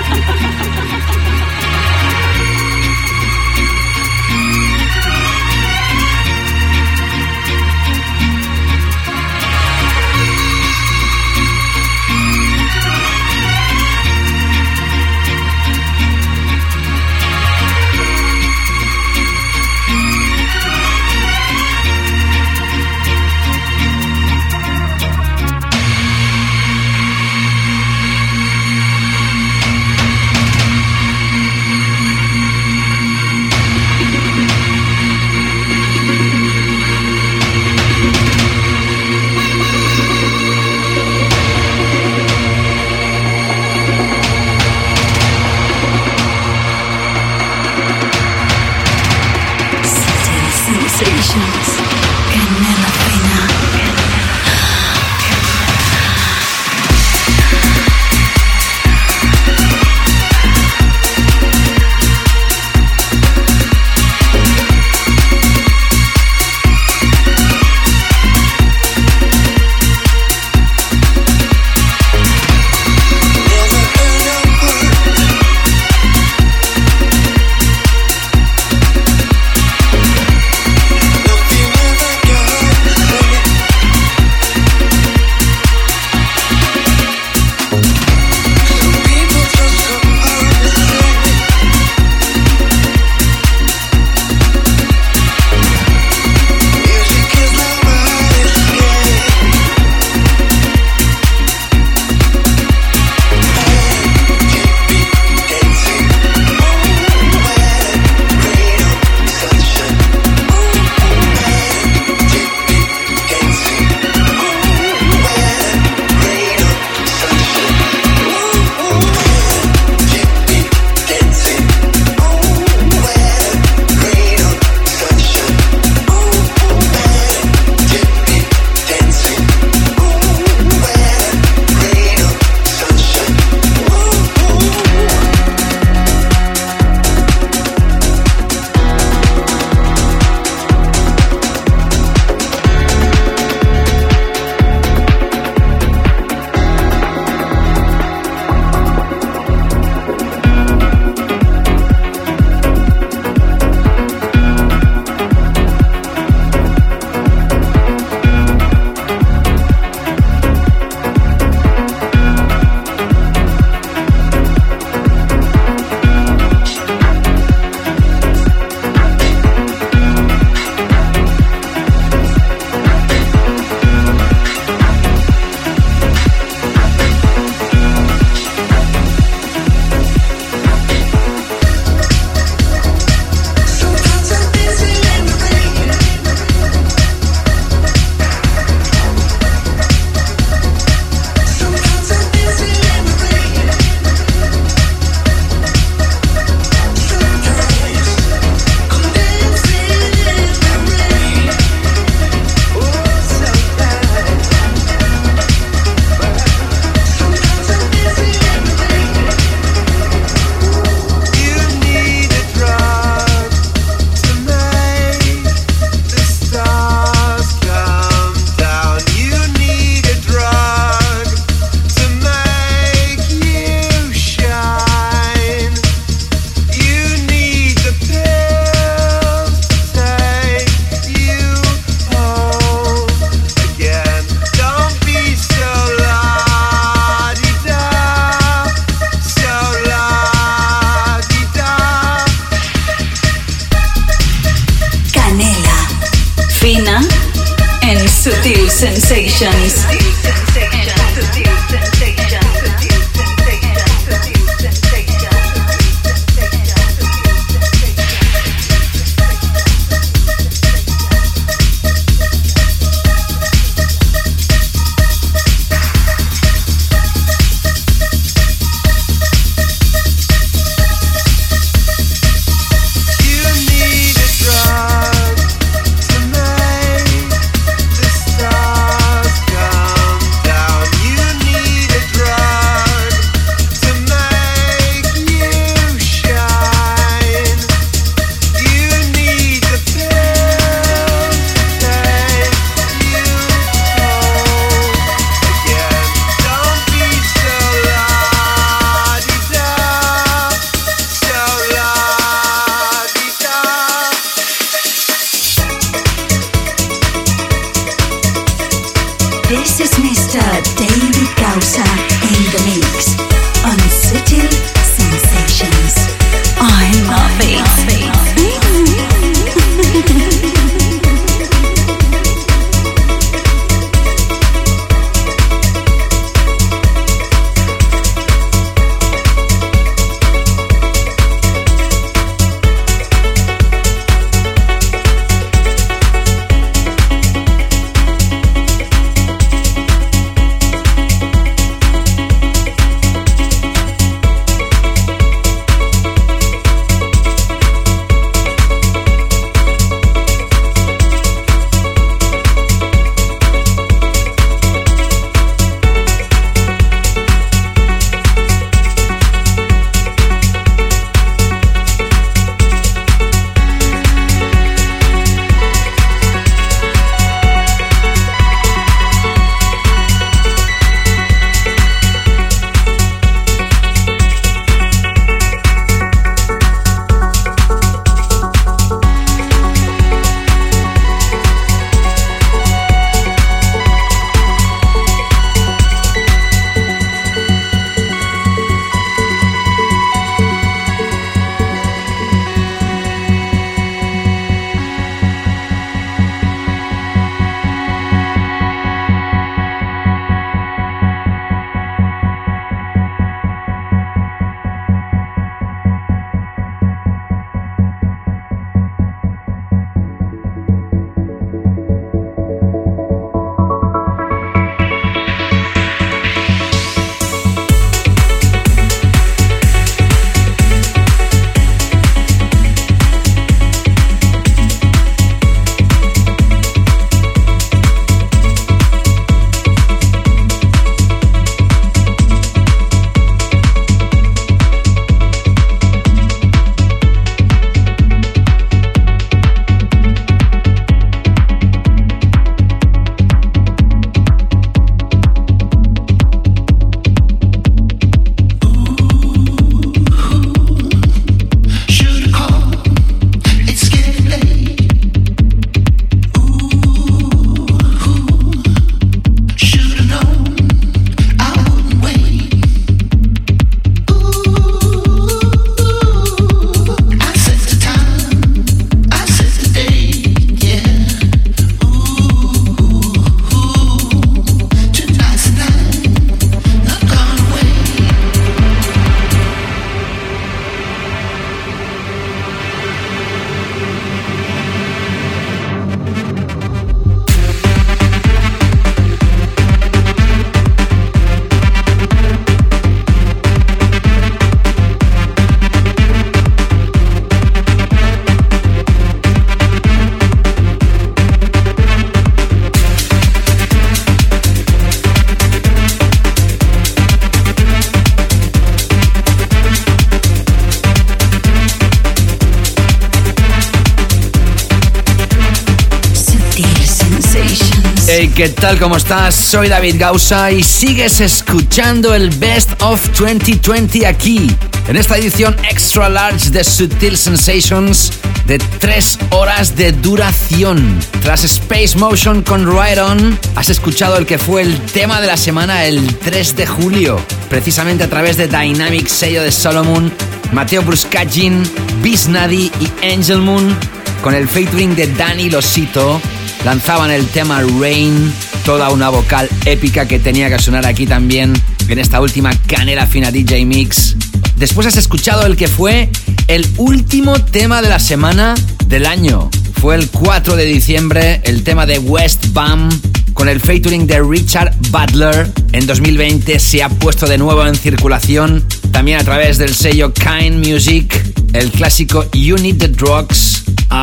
[518.34, 518.78] ¿qué tal?
[518.80, 519.34] ¿Cómo estás?
[519.34, 524.50] Soy David Gausa y sigues escuchando el Best of 2020 aquí,
[524.88, 528.12] en esta edición extra large de Sutil Sensations
[528.46, 530.98] de 3 horas de duración.
[531.22, 535.36] Tras Space Motion con Ride On, has escuchado el que fue el tema de la
[535.36, 540.12] semana el 3 de julio, precisamente a través de Dynamic sello de Solomon,
[540.52, 541.62] Mateo Bruscagin,
[542.02, 543.76] Bisnadi y Angel Moon,
[544.22, 546.20] con el featuring de Danny Losito
[546.64, 548.32] lanzaban el tema Rain,
[548.64, 551.52] toda una vocal épica que tenía que sonar aquí también
[551.88, 554.16] en esta última canela fina DJ Mix.
[554.56, 556.08] Después has escuchado el que fue
[556.48, 558.54] el último tema de la semana
[558.86, 559.50] del año.
[559.80, 562.88] Fue el 4 de diciembre, el tema de West Bam
[563.34, 565.50] con el featuring de Richard Butler.
[565.72, 570.66] En 2020 se ha puesto de nuevo en circulación, también a través del sello Kind
[570.66, 573.43] Music, el clásico You Need the Drugs,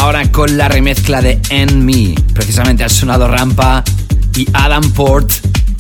[0.02, 2.16] ahora con la remezcla de En Me.
[2.34, 3.84] Precisamente ha sonado Rampa
[4.36, 5.32] y Adam Port,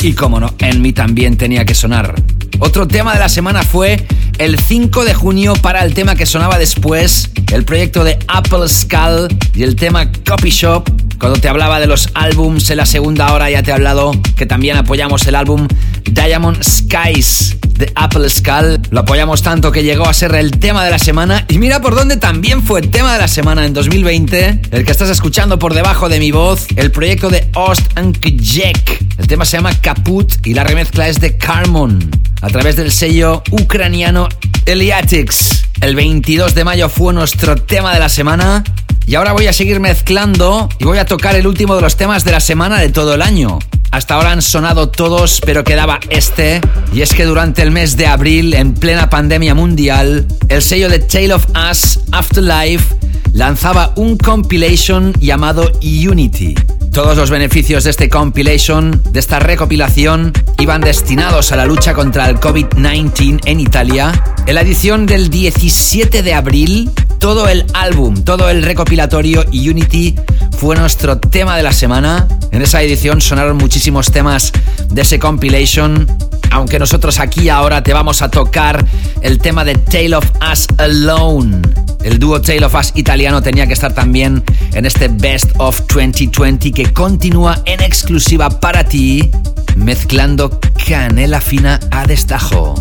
[0.03, 2.14] y como no, En Me también tenía que sonar.
[2.59, 4.06] Otro tema de la semana fue
[4.38, 9.27] el 5 de junio para el tema que sonaba después, el proyecto de Apple Skull
[9.56, 10.88] y el tema Copy Shop.
[11.19, 14.45] Cuando te hablaba de los álbums en la segunda hora ya te he hablado que
[14.45, 15.67] también apoyamos el álbum
[16.03, 18.80] Diamond Skies de Apple Skull.
[18.92, 21.95] Lo apoyamos tanto que llegó a ser el tema de la semana y mira por
[21.95, 25.74] dónde también fue el tema de la semana en 2020, el que estás escuchando por
[25.74, 27.82] debajo de mi voz, el proyecto de Ost.
[27.98, 32.00] El tema se llama Kaput y la remezcla es de Carmon
[32.42, 34.30] a través del sello ucraniano
[34.66, 35.66] Eliatics.
[35.82, 38.64] El 22 de mayo fue nuestro tema de la semana
[39.08, 42.24] y ahora voy a seguir mezclando y voy a tocar el último de los temas
[42.24, 43.58] de la semana de todo el año.
[43.92, 46.61] Hasta ahora han sonado todos, pero quedaba este.
[46.94, 51.00] Y es que durante el mes de abril, en plena pandemia mundial, el sello de
[51.00, 52.95] Tale of Us Afterlife
[53.34, 56.56] lanzaba un compilation llamado Unity.
[56.94, 62.30] Todos los beneficios de este compilation, de esta recopilación, iban destinados a la lucha contra
[62.30, 64.24] el COVID-19 en Italia.
[64.45, 70.16] En la edición del 17 de abril, todo el álbum, todo el recopilatorio Unity
[70.58, 72.27] fue nuestro tema de la semana.
[72.51, 74.51] En esa edición sonaron muchísimos temas
[74.90, 76.08] de ese compilation,
[76.50, 78.83] aunque nosotros aquí ahora te vamos a tocar
[79.22, 81.61] el tema de Tale of Us Alone.
[82.03, 84.43] El dúo Tale of Us italiano tenía que estar también
[84.74, 89.30] en este Best of 2020 que continúa en exclusiva para ti,
[89.75, 92.74] mezclando canela fina a destajo.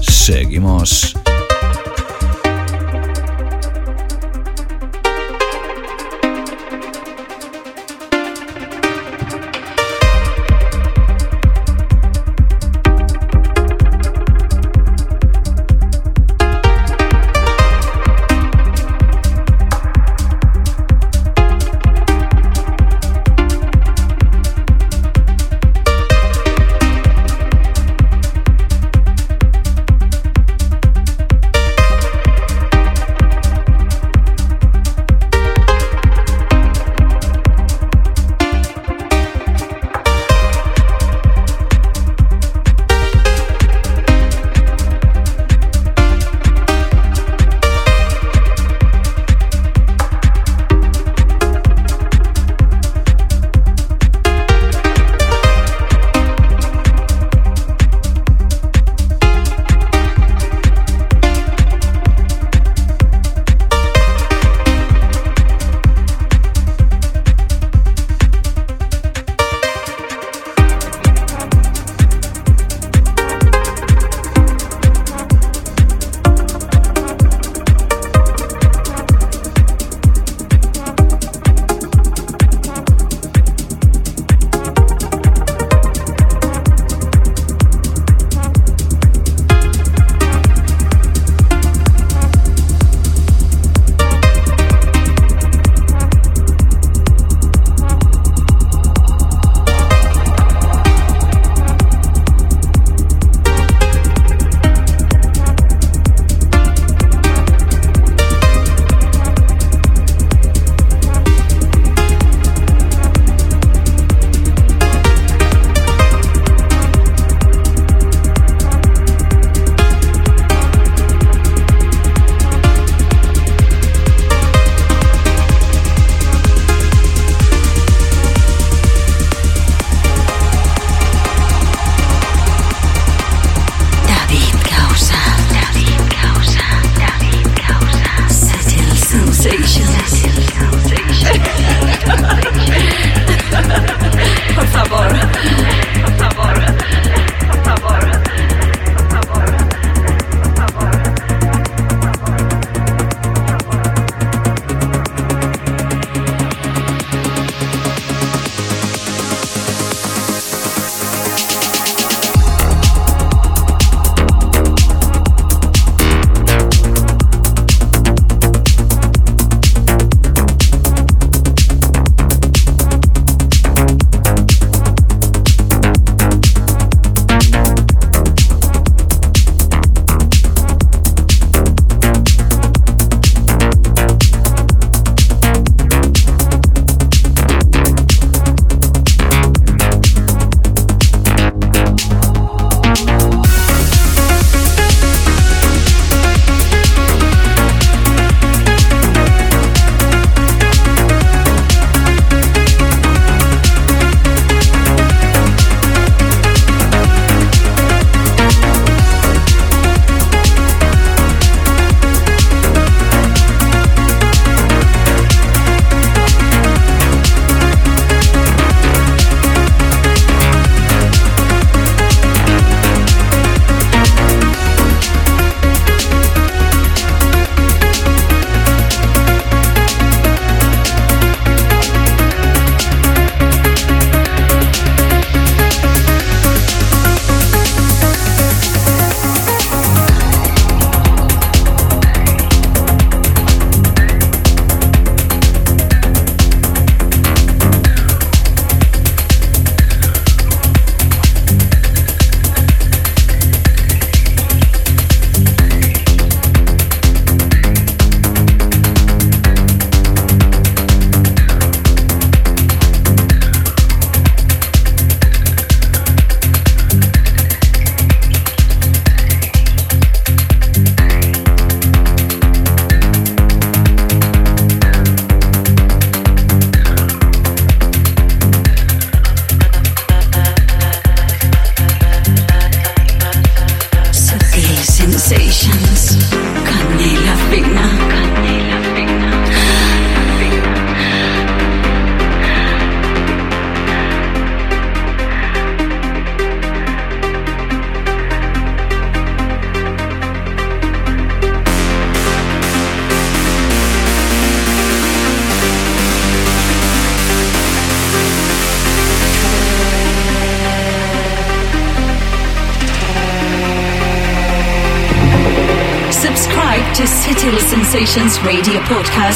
[0.00, 1.16] Seguimos.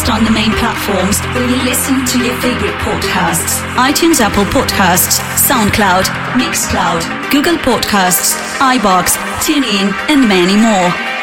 [0.07, 5.21] Podcast on the main platforms where you listen to your favorite podcasts iTunes, Apple Podcasts,
[5.37, 6.05] SoundCloud,
[6.35, 11.16] Mixcloud, Google Podcasts, iBox, TuneIn, and many more.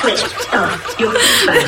[0.00, 0.22] Switch
[0.52, 1.12] off your
[1.44, 1.60] phone.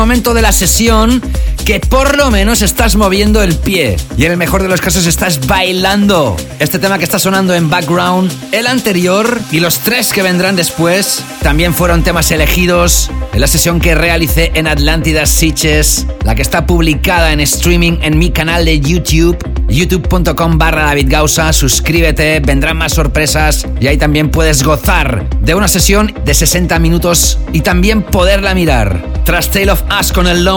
[0.00, 1.20] Momento de la sesión
[1.66, 3.98] que por lo menos estás moviendo el pie.
[4.16, 6.38] Y en el mejor de los casos estás bailando.
[6.58, 11.22] Este tema que está sonando en background, el anterior y los tres que vendrán después,
[11.42, 16.64] también fueron temas elegidos en la sesión que realicé en Atlántida Sitges, la que está
[16.64, 19.36] publicada en streaming en mi canal de YouTube
[19.70, 25.68] youtube.com barra David Gausa, suscríbete, vendrán más sorpresas y ahí también puedes gozar de una
[25.68, 29.09] sesión de 60 minutos y también poderla mirar.
[29.24, 30.48] Tras Tale of Us con el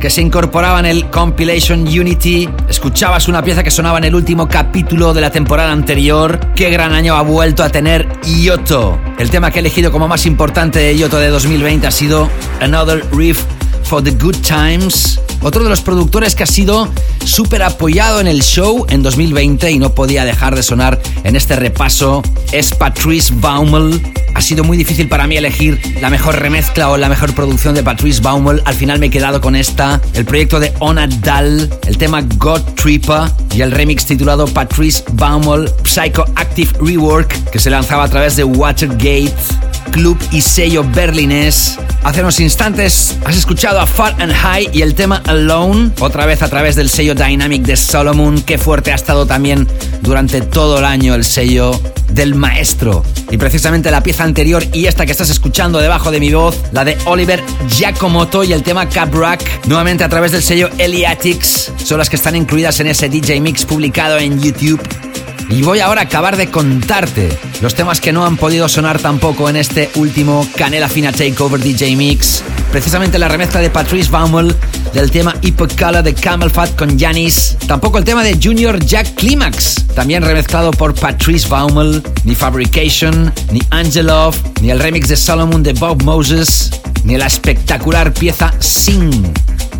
[0.00, 4.48] que se incorporaba en el compilation Unity, escuchabas una pieza que sonaba en el último
[4.48, 6.38] capítulo de la temporada anterior.
[6.54, 8.98] Qué gran año ha vuelto a tener Yoto.
[9.18, 12.28] El tema que he elegido como más importante de Yoto de 2020 ha sido
[12.60, 13.44] Another Riff
[13.84, 15.20] for the Good Times.
[15.40, 16.88] Otro de los productores que ha sido
[17.24, 21.56] súper apoyado en el show en 2020 y no podía dejar de sonar en este
[21.56, 22.22] repaso
[22.52, 24.13] es Patrice Baumel.
[24.34, 27.82] Ha sido muy difícil para mí elegir la mejor remezcla o la mejor producción de
[27.82, 28.62] Patrice Baumel.
[28.64, 32.60] Al final me he quedado con esta, el proyecto de Ona Dal, el tema God
[32.74, 38.44] Tripper y el remix titulado Patrice Baumel Psychoactive Rework que se lanzaba a través de
[38.44, 39.32] Watergate.
[39.92, 41.78] club y sello berlinés.
[42.02, 46.42] Hace unos instantes has escuchado a Far and High y el tema Alone, otra vez
[46.42, 48.42] a través del sello Dynamic de Solomon.
[48.42, 49.68] Qué fuerte ha estado también
[50.02, 51.80] durante todo el año el sello
[52.10, 53.04] del maestro.
[53.34, 56.84] Y precisamente la pieza anterior y esta que estás escuchando debajo de mi voz, la
[56.84, 62.08] de Oliver Giacomoto y el tema Cabrack, nuevamente a través del sello Eliatics, son las
[62.08, 64.80] que están incluidas en ese DJ Mix publicado en YouTube.
[65.50, 67.28] Y voy ahora a acabar de contarte
[67.60, 71.96] los temas que no han podido sonar tampoco en este último Canela Fina Takeover DJ
[71.96, 72.44] Mix.
[72.70, 74.54] Precisamente la remezcla de Patrice Baumel
[74.94, 77.56] del tema Hippocolor de Camel Fat con Janis.
[77.66, 82.02] Tampoco el tema de Junior Jack Climax, también remezclado por Patrice Baumel.
[82.22, 86.70] Ni Fabrication, ni Angelov, ni el remix de Solomon de Bob Moses,
[87.02, 89.10] ni la espectacular pieza Sing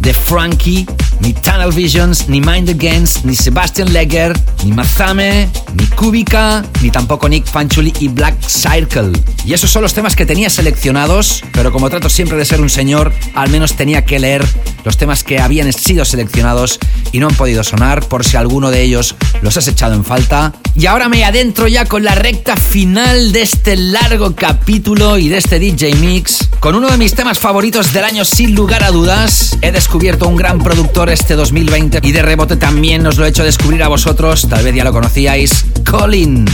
[0.01, 0.86] de Frankie,
[1.20, 7.28] ni Tunnel Visions, ni Mind Against, ni Sebastian Legger, ni Mazame, ni Kubica, ni tampoco
[7.28, 9.12] Nick Fanchuli y Black Circle.
[9.47, 12.68] Y esos son los temas que tenía seleccionados, pero como trato siempre de ser un
[12.68, 14.44] señor, al menos tenía que leer
[14.84, 16.78] los temas que habían sido seleccionados
[17.12, 20.52] y no han podido sonar, por si alguno de ellos los has echado en falta.
[20.76, 25.38] Y ahora me adentro ya con la recta final de este largo capítulo y de
[25.38, 29.56] este DJ Mix, con uno de mis temas favoritos del año sin lugar a dudas.
[29.62, 33.44] He descubierto un gran productor este 2020 y de rebote también os lo he hecho
[33.44, 36.44] descubrir a vosotros, tal vez ya lo conocíais, Colin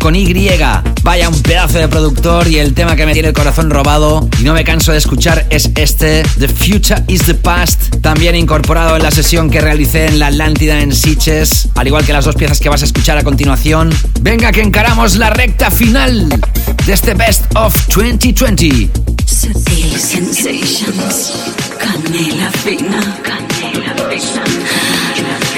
[0.00, 0.50] con Y.
[1.02, 4.44] Vaya un pedazo de productor y el tema que me tiene el corazón robado y
[4.44, 9.02] no me canso de escuchar es este, The Future is the Past, también incorporado en
[9.02, 12.60] la sesión que realicé en la Atlántida en Sitges, al igual que las dos piezas
[12.60, 13.90] que vas a escuchar a continuación.
[14.20, 16.28] Venga que encaramos la recta final
[16.86, 18.90] de este Best of 2020.
[19.26, 21.32] Sutil Sensations.
[21.78, 23.18] Canela fina.
[23.22, 25.49] Canela fina.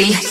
[0.00, 0.29] Sutil.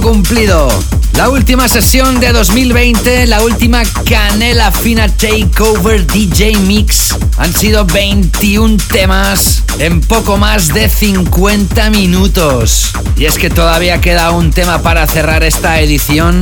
[0.00, 0.68] Cumplido.
[1.14, 7.16] La última sesión de 2020, la última Canela Fina Takeover DJ Mix.
[7.38, 12.90] Han sido 21 temas en poco más de 50 minutos.
[13.16, 16.40] Y es que todavía queda un tema para cerrar esta edición.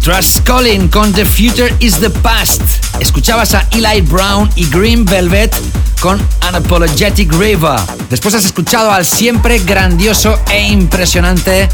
[0.00, 2.62] Trust Calling con The Future is the Past.
[3.00, 5.54] Escuchabas a Eli Brown y Green Velvet
[6.00, 7.78] con Unapologetic River.
[8.08, 11.68] Después has escuchado al siempre grandioso e impresionante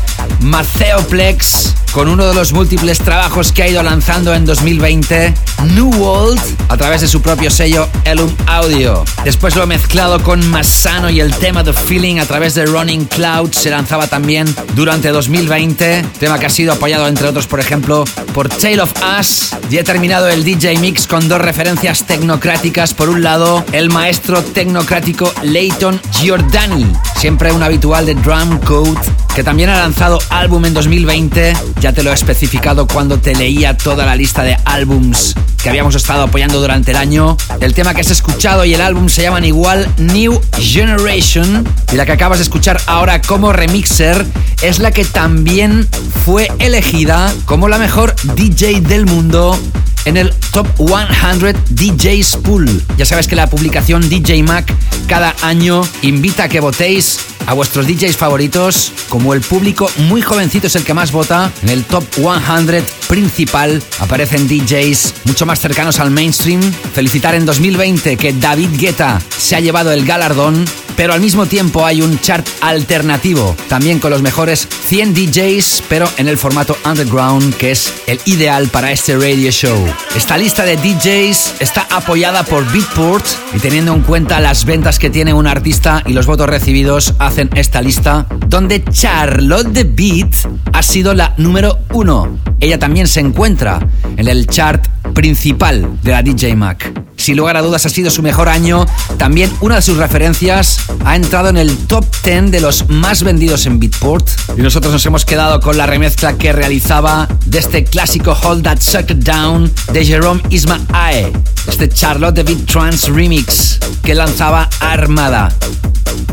[1.09, 5.33] Plex con uno de los múltiples trabajos que ha ido lanzando en 2020,
[5.75, 9.05] New World, a través de su propio sello Elum Audio.
[9.25, 13.05] Después lo he mezclado con Masano y el tema The Feeling a través de Running
[13.05, 18.05] Cloud se lanzaba también durante 2020, tema que ha sido apoyado entre otros, por ejemplo,
[18.35, 19.51] por Tale of Us.
[19.71, 22.93] Y he terminado el DJ Mix con dos referencias tecnocráticas.
[22.93, 26.87] Por un lado, el maestro tecnocrático Leighton Giordani,
[27.19, 29.01] siempre un habitual de Drum Code,
[29.35, 33.77] que también ha lanzado álbum en 2020 ya te lo he especificado cuando te leía
[33.77, 37.37] toda la lista de álbums que habíamos estado apoyando durante el año.
[37.61, 41.67] El tema que has escuchado y el álbum se llaman igual New Generation.
[41.93, 44.25] Y la que acabas de escuchar ahora como remixer
[44.63, 45.89] es la que también
[46.25, 49.59] fue elegida como la mejor DJ del mundo
[50.05, 52.83] en el Top 100 DJs Pool.
[52.97, 54.73] Ya sabes que la publicación DJ Mac
[55.09, 58.93] cada año invita a que votéis a vuestros DJs favoritos.
[59.09, 63.83] Como el público muy jovencito es el que más vota, en el Top 100 principal
[64.01, 66.61] aparecen DJs mucho más cercanos al mainstream.
[66.93, 70.65] Felicitar en 2020 que David Guetta se ha llevado el galardón
[70.97, 76.09] pero al mismo tiempo hay un chart alternativo, también con los mejores 100 DJs, pero
[76.19, 79.77] en el formato underground, que es el ideal para este radio show.
[80.15, 85.11] Esta lista de DJs está apoyada por Beatport y teniendo en cuenta las ventas que
[85.11, 90.33] tiene un artista y los votos recibidos, hacen esta lista, donde Charlotte the Beat
[90.73, 92.39] ha sido la número uno.
[92.61, 93.85] Ella también se encuentra
[94.17, 96.93] en el chart principal de la DJ Mac.
[97.17, 98.87] Sin lugar a dudas ha sido su mejor año.
[99.19, 103.67] También una de sus referencias ha entrado en el top 10 de los más vendidos
[103.67, 104.29] en Beatport.
[104.57, 108.81] Y nosotros nos hemos quedado con la remezcla que realizaba de este clásico Hold That
[108.81, 111.33] Sucker Down de Jerome Isma Ae.
[111.67, 115.49] Este Charlotte de Beat Trance Remix que lanzaba Armada.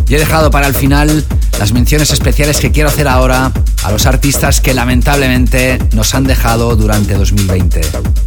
[0.08, 1.24] Y he dejado para el final
[1.58, 3.52] las menciones especiales que quiero hacer ahora
[3.84, 7.82] a los artistas que lamentablemente nos han dejado durante 2020.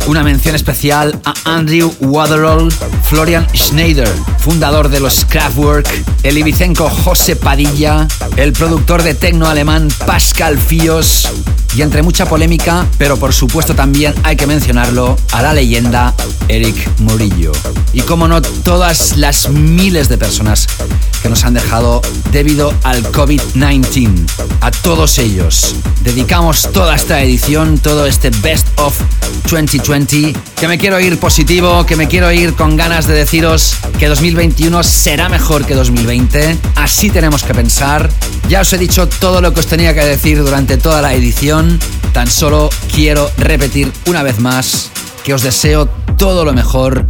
[0.06, 2.68] Una mención especial a Andrew Waterall,
[3.04, 5.88] Florian Schneider, fundador de los Kraftwerk,
[6.24, 11.28] el ibicenco José Padilla, el productor de tecno alemán Pascal Fíos
[11.74, 16.14] y entre mucha polémica, pero por supuesto también hay que mencionarlo, a la leyenda
[16.48, 17.52] Eric Murillo.
[17.92, 20.66] Y como no, todas las miles de personas
[21.22, 24.26] que nos han dejado debido al COVID-19.
[24.60, 28.94] A todos ellos dedicamos toda esta edición, todo este Best of
[29.50, 34.06] 2020, que me quiero ir positivo, que me quiero ir con ganas de deciros que
[34.06, 36.58] 2021 será mejor que 2020.
[36.76, 38.10] Así tenemos que pensar.
[38.48, 41.63] Ya os he dicho todo lo que os tenía que decir durante toda la edición.
[42.12, 44.90] Tan solo quiero repetir una vez más
[45.24, 45.86] que os deseo
[46.16, 47.06] todo lo mejor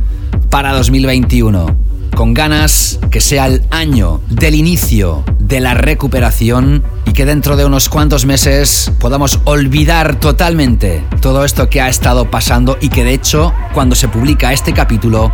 [0.50, 1.84] para 2021
[2.14, 7.64] con ganas que sea el año del inicio de la recuperación y que dentro de
[7.64, 13.14] unos cuantos meses podamos olvidar totalmente todo esto que ha estado pasando y que de
[13.14, 15.32] hecho cuando se publica este capítulo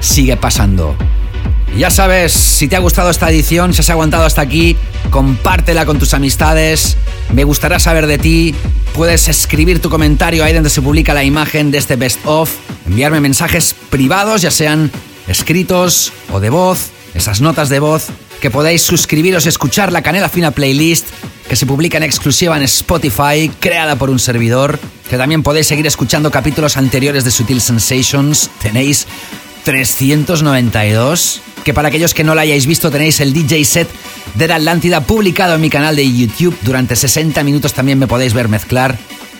[0.00, 0.96] sigue pasando.
[1.76, 4.76] Ya sabes, si te ha gustado esta edición, si has aguantado hasta aquí,
[5.10, 6.96] compártela con tus amistades.
[7.32, 8.54] Me gustará saber de ti.
[8.94, 12.50] Puedes escribir tu comentario ahí donde se publica la imagen de este best of,
[12.86, 14.90] enviarme mensajes privados, ya sean
[15.28, 18.06] escritos o de voz, esas notas de voz,
[18.40, 21.06] que podéis suscribiros y escuchar la Canela Fina Playlist
[21.48, 25.86] que se publica en exclusiva en Spotify, creada por un servidor, que también podéis seguir
[25.86, 28.50] escuchando capítulos anteriores de Sutil Sensations.
[28.60, 29.06] Tenéis
[29.64, 33.90] 392, que para aquellos que no lo hayáis visto tenéis el DJ set
[34.36, 36.56] de la Atlántida publicado en mi canal de YouTube.
[36.62, 38.96] Durante 60 minutos también me podéis ver mezclar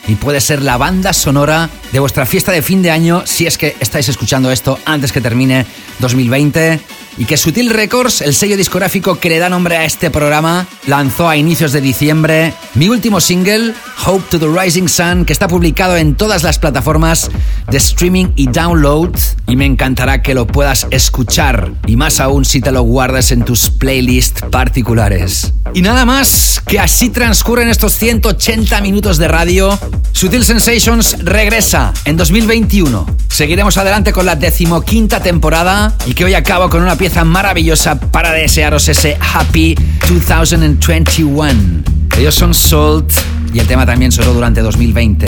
[0.06, 3.56] y puede ser la banda sonora de vuestra fiesta de fin de año si es
[3.56, 5.64] que estáis escuchando esto antes que termine
[6.00, 6.78] 2020
[7.18, 11.28] y que Sutil Records, el sello discográfico que le da nombre a este programa, lanzó
[11.28, 13.74] a inicios de diciembre mi último single,
[14.06, 17.30] Hope to the Rising Sun, que está publicado en todas las plataformas
[17.68, 19.16] de streaming y download
[19.48, 23.44] y me encantará que lo puedas escuchar y más aún si te lo guardas en
[23.44, 25.52] tus playlists particulares.
[25.74, 29.78] Y nada más, que así transcurren estos 180 minutos de radio.
[30.12, 33.06] Sutil Sensations regresa en 2021.
[33.28, 38.32] Seguiremos adelante con la decimoquinta temporada y que hoy acabo con una pieza maravillosa para
[38.32, 39.74] desearos ese Happy
[40.08, 41.82] 2021.
[42.18, 43.12] Ellos son Salt
[43.52, 45.26] Y el tema también sonó durante 2020.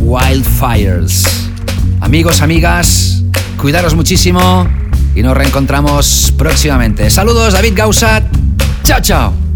[0.00, 1.24] Wildfires.
[2.00, 3.22] Amigos, amigas,
[3.60, 4.66] cuidaros muchísimo
[5.14, 7.10] y nos reencontramos próximamente.
[7.10, 8.24] Saludos, David Gausat.
[8.84, 9.47] Chao, chao.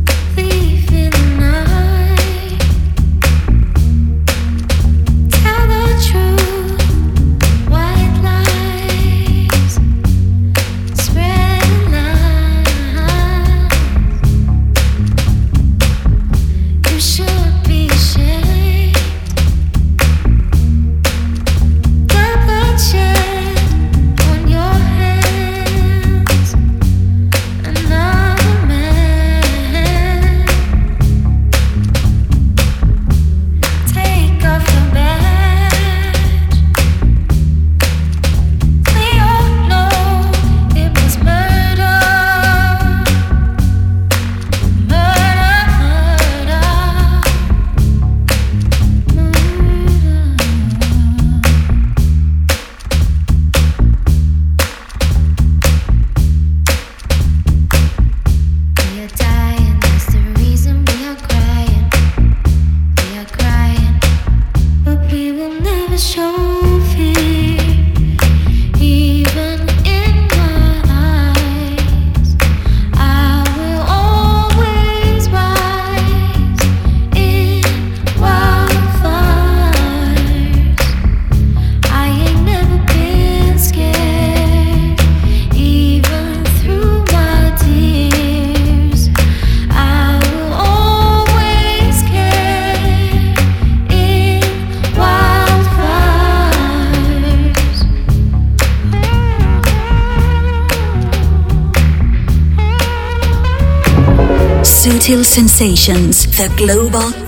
[105.53, 107.13] Sensations, the global club Asian.
[107.13, 107.22] Asian.